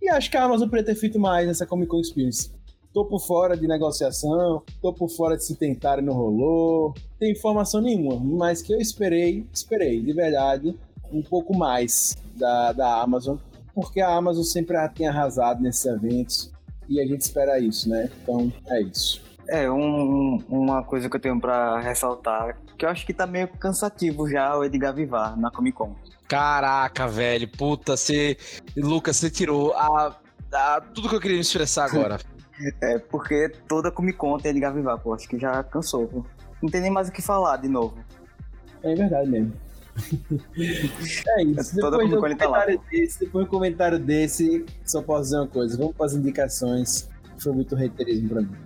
[0.01, 2.51] E acho que a Amazon poderia ter feito mais nessa Comic Con Experience.
[2.93, 6.95] Tô por fora de negociação, tô por fora de se tentar e não rolou.
[7.19, 10.75] Tem informação nenhuma, mas que eu esperei, esperei, de verdade
[11.13, 13.37] um pouco mais da, da Amazon,
[13.75, 16.53] porque a Amazon sempre tem arrasado nesses eventos
[16.89, 18.11] e a gente espera isso, né?
[18.23, 19.23] Então é isso.
[19.49, 23.49] É, um, uma coisa que eu tenho para ressaltar, que eu acho que tá meio
[23.49, 25.95] cansativo já o Edgar Vivar na Comic Con.
[26.29, 28.37] Caraca, velho, puta, você.
[28.77, 30.17] Lucas, você tirou a,
[30.53, 32.19] a, tudo que eu queria me expressar agora.
[32.83, 36.25] é, porque toda Comic Con tem Edgar Vivar, pô, acho que já cansou, pô.
[36.61, 37.97] Não tem nem mais o que falar de novo.
[38.83, 39.53] É verdade mesmo.
[41.39, 41.81] é isso.
[41.81, 45.37] Toda Depois de um tá comentário desse, depois de um comentário desse, só posso dizer
[45.37, 45.77] uma coisa.
[45.77, 47.09] Vamos para as indicações.
[47.39, 48.57] Foi muito reiterismo pra mim.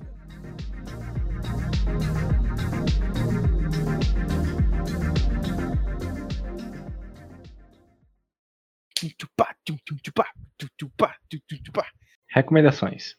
[12.29, 13.17] Recomendações.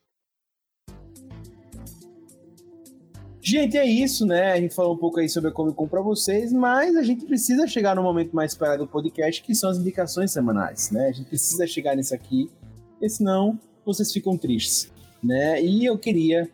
[3.44, 4.52] Gente, é isso, né?
[4.52, 7.26] A gente falou um pouco aí sobre a Comic Con pra vocês, mas a gente
[7.26, 11.08] precisa chegar no momento mais esperado do podcast, que são as indicações semanais, né?
[11.08, 12.52] A gente precisa chegar nisso aqui,
[12.92, 14.92] porque senão vocês ficam tristes,
[15.24, 15.60] né?
[15.60, 16.48] E eu queria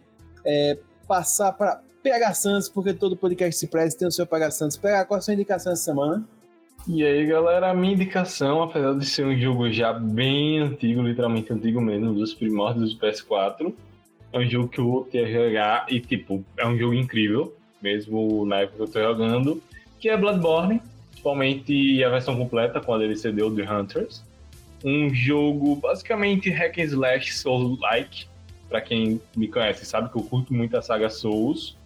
[0.46, 4.78] é, passar para PH Santos, porque todo podcast se preza tem o seu PH Santos.
[4.78, 6.26] PH, qual a sua indicação essa semana?
[6.88, 11.52] E aí, galera, a minha indicação, apesar de ser um jogo já bem antigo, literalmente
[11.52, 13.74] antigo mesmo, dos primórdios do PS4,
[14.34, 18.46] é um jogo que eu voltei a jogar e, tipo, é um jogo incrível, mesmo
[18.46, 19.62] na época que eu tô jogando,
[20.00, 24.24] que é Bloodborne, principalmente a versão completa com a DLC de The Hunters.
[24.84, 28.28] Um jogo basicamente hack and slash Souls-like,
[28.70, 31.78] pra quem me conhece sabe que eu curto muito a saga Souls,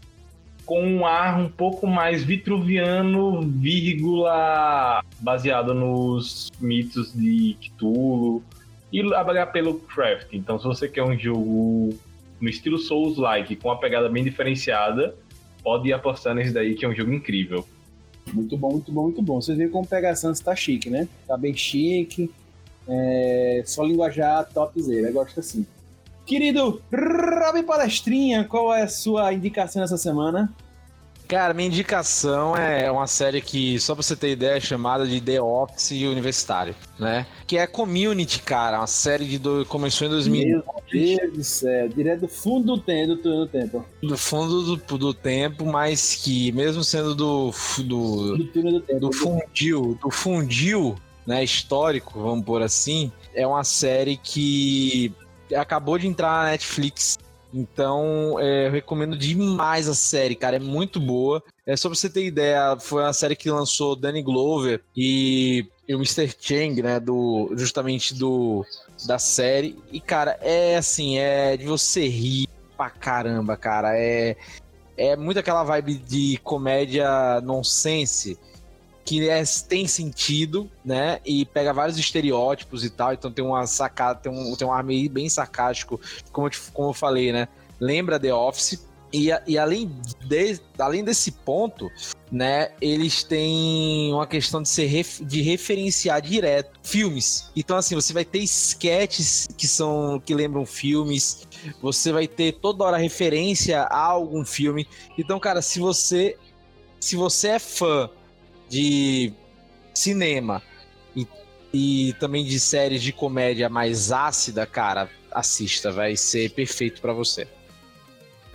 [0.65, 8.43] com um ar um pouco mais vitruviano, vírgula, baseado nos mitos de Cthulhu
[8.91, 10.27] e a pelo craft.
[10.33, 11.97] Então, se você quer um jogo
[12.41, 15.15] no estilo Souls-like, com uma pegada bem diferenciada,
[15.63, 17.65] pode ir apostar nesse daí, que é um jogo incrível.
[18.33, 19.41] Muito bom, muito bom, muito bom.
[19.41, 21.07] Vocês viram como o PH Santos tá chique, né?
[21.27, 22.31] Tá bem chique.
[22.87, 23.61] É...
[23.65, 25.65] Só linguajar topzera, eu gosto assim.
[26.25, 30.51] Querido Robin Palestrinha, qual é a sua indicação essa semana?
[31.31, 35.21] Cara, minha indicação é uma série que, só pra você ter ideia, é chamada de
[35.21, 37.25] The Office Universitário, né?
[37.47, 39.65] Que é Community, cara, uma série de do...
[39.65, 40.45] começou em 2000.
[40.45, 43.85] Meu Deus do céu, direto do fundo do tempo, do, tempo.
[44.03, 49.13] Do fundo do, do tempo, mas que, mesmo sendo do do, do, do, tempo, do
[49.13, 55.13] fundil, do fundil, né, histórico, vamos por assim, é uma série que
[55.55, 57.17] acabou de entrar na Netflix
[57.53, 60.55] então, é, eu recomendo demais a série, cara.
[60.55, 61.43] É muito boa.
[61.65, 65.93] É só pra você ter ideia, foi uma série que lançou Danny Glover e, e
[65.93, 66.33] o Mr.
[66.39, 66.99] Chang, né?
[66.99, 68.65] Do, justamente do
[69.05, 69.77] da série.
[69.91, 72.47] E, cara, é assim, é de você rir
[72.77, 73.97] pra caramba, cara.
[73.97, 74.35] É,
[74.97, 78.37] é muito aquela vibe de comédia nonsense
[79.05, 81.19] que é, tem sentido, né?
[81.25, 83.13] E pega vários estereótipos e tal.
[83.13, 85.99] Então tem uma sacada, tem um, tem um ar meio bem sarcástico,
[86.31, 87.47] como eu, como eu falei, né?
[87.79, 88.91] Lembra The Office.
[89.13, 89.91] E, e além,
[90.25, 91.91] de, além desse ponto,
[92.31, 97.51] né, eles têm uma questão de ser ref, de referenciar direto filmes.
[97.53, 101.45] Então, assim, você vai ter sketches que são que lembram filmes,
[101.81, 104.87] você vai ter toda hora referência a algum filme.
[105.17, 106.37] Então, cara, se você
[106.97, 108.09] se você é fã
[108.71, 109.33] de
[109.93, 110.61] cinema
[111.13, 111.27] e,
[111.73, 117.45] e também de séries de comédia mais ácida, cara, assista, vai ser perfeito para você.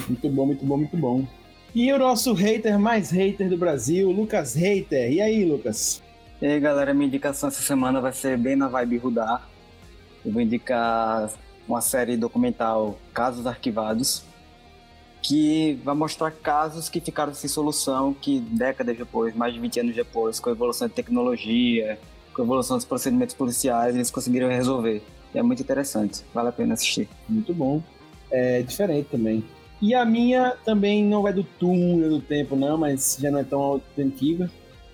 [0.08, 1.26] Muito bom, muito bom, muito bom.
[1.74, 5.12] E o nosso hater mais hater do Brasil, Lucas Hater.
[5.12, 6.02] E aí, Lucas?
[6.40, 9.46] E aí, galera, minha indicação essa semana vai ser bem na vibe Rudar.
[10.24, 11.30] Eu vou indicar
[11.68, 14.24] uma série documental Casos Arquivados,
[15.26, 19.96] que vai mostrar casos que ficaram sem solução, que décadas depois, mais de 20 anos
[19.96, 21.98] depois, com a evolução da tecnologia,
[22.32, 25.02] com a evolução dos procedimentos policiais, eles conseguiram resolver.
[25.34, 27.08] É muito interessante, vale a pena assistir.
[27.28, 27.82] Muito bom.
[28.30, 29.44] É diferente também.
[29.82, 33.44] E a minha também não é do túmulo do tempo, não, mas já não é
[33.44, 34.48] tão antiga,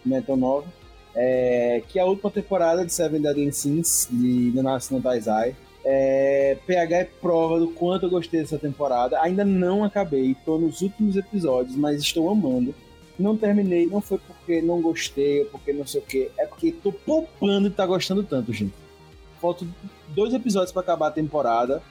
[0.05, 0.67] não é tão nova.
[1.15, 5.55] É, que é a última temporada de Seven Deadly Sins, de Nanatsu no Taizai.
[5.85, 9.21] É, PH é prova do quanto eu gostei dessa temporada.
[9.21, 12.75] Ainda não acabei, tô nos últimos episódios, mas estou amando.
[13.19, 16.93] Não terminei, não foi porque não gostei, porque não sei o que, é porque tô
[16.93, 18.75] poupando e tá gostando tanto, gente.
[19.41, 19.69] Faltam
[20.09, 21.83] dois episódios para acabar a temporada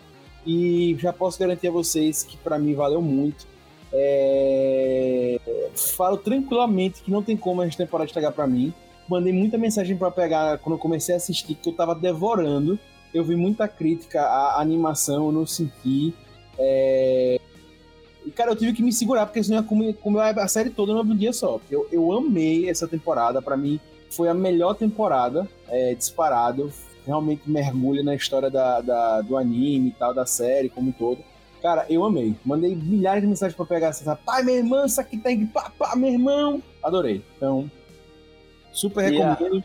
[0.45, 3.45] e já posso garantir a vocês que para mim valeu muito.
[3.93, 5.39] É...
[5.75, 8.73] Falo tranquilamente que não tem como essa temporada estragar para mim.
[9.07, 12.79] Mandei muita mensagem para pegar quando eu comecei a assistir que eu tava devorando
[13.13, 16.13] eu vi muita crítica à animação, eu não senti.
[16.57, 17.39] É...
[18.25, 20.93] E, cara, eu tive que me segurar, porque senão ia comer, comer a série toda
[20.93, 21.59] num dia só.
[21.69, 23.79] Eu, eu amei essa temporada, para mim
[24.11, 26.71] foi a melhor temporada, é, disparado.
[27.05, 31.23] Realmente mergulha na história da, da, do anime e tal, da série como um todo.
[31.61, 32.35] Cara, eu amei.
[32.45, 34.15] Mandei milhares de mensagens pra pegar essa.
[34.15, 35.45] Pai, minha irmã, isso aqui tem que.
[35.47, 36.61] Pá, meu irmão.
[36.83, 37.23] Adorei.
[37.37, 37.69] Então,
[38.71, 39.63] super recomendo.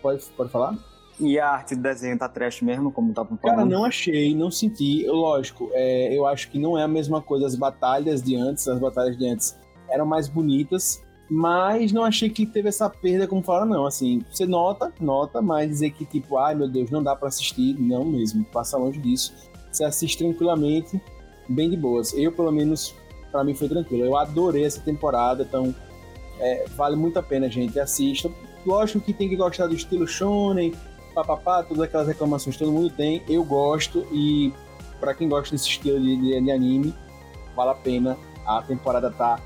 [0.00, 0.89] Pode, pode falar?
[1.20, 3.40] E a arte do desenho tá trash mesmo, como tá falando?
[3.40, 5.06] Cara, não achei, não senti.
[5.06, 7.46] Lógico, é, eu acho que não é a mesma coisa.
[7.46, 9.58] As batalhas de antes, as batalhas de antes
[9.88, 11.02] eram mais bonitas.
[11.30, 13.86] mas não achei que teve essa perda como falaram, não.
[13.86, 17.78] Assim, você nota, nota, mas dizer que, tipo, ai meu Deus, não dá para assistir,
[17.78, 19.32] não mesmo, passa longe disso.
[19.70, 21.00] Você assiste tranquilamente,
[21.48, 22.12] bem de boas.
[22.14, 22.94] Eu, pelo menos,
[23.30, 24.04] para mim foi tranquilo.
[24.04, 25.72] Eu adorei essa temporada, então
[26.40, 27.78] é, vale muito a pena, gente.
[27.78, 28.28] Assista.
[28.66, 30.74] Lógico que tem que gostar do estilo shonen,
[31.10, 33.22] papapá, todas aquelas reclamações que todo mundo tem.
[33.28, 34.52] Eu gosto e
[34.98, 36.94] para quem gosta desse estilo de, de, de anime,
[37.56, 38.16] vale a pena.
[38.46, 39.38] A temporada tá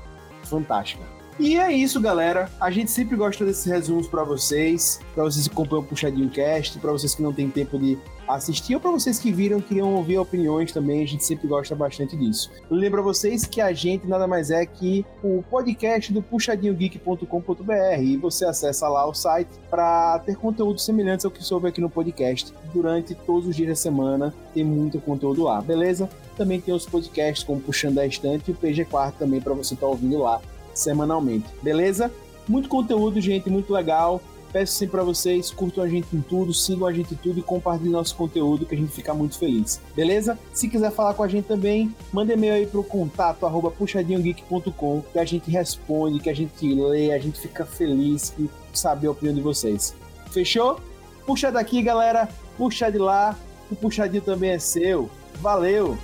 [0.43, 1.03] fantástica.
[1.37, 2.49] E é isso, galera.
[2.59, 6.79] A gente sempre gosta desses resumos para vocês, para vocês que acompanham o Puxadinho Cast,
[6.79, 7.97] para vocês que não têm tempo de
[8.27, 12.15] assistir ou para vocês que viram queriam ouvir opiniões também, a gente sempre gosta bastante
[12.15, 12.51] disso.
[12.69, 18.01] Eu lembro a vocês que a gente nada mais é que o podcast do puxadinhogeek.com.br
[18.01, 21.89] e você acessa lá o site para ter conteúdo semelhante ao que soube aqui no
[21.89, 22.53] podcast.
[22.73, 26.09] Durante todos os dias da semana tem muito conteúdo lá, beleza?
[26.35, 29.85] Também tem os podcasts como Puxando a Estante e o PG4 também para você estar
[29.85, 30.41] tá ouvindo lá
[30.73, 32.11] semanalmente, beleza?
[32.47, 34.21] Muito conteúdo, gente, muito legal.
[34.55, 37.43] Peço sempre para vocês, curtam a gente em tudo, sigam a gente em tudo e
[37.43, 39.81] compartilhem nosso conteúdo que a gente fica muito feliz.
[39.93, 40.39] Beleza?
[40.53, 45.19] Se quiser falar com a gente também, manda e-mail aí pro contato arroba puxadinhogeek.com que
[45.19, 49.35] a gente responde, que a gente lê, a gente fica feliz em saber a opinião
[49.35, 49.93] de vocês.
[50.31, 50.79] Fechou?
[51.25, 52.29] Puxa daqui, galera.
[52.57, 53.37] Puxa de lá.
[53.69, 55.09] O puxadinho também é seu.
[55.41, 55.97] Valeu!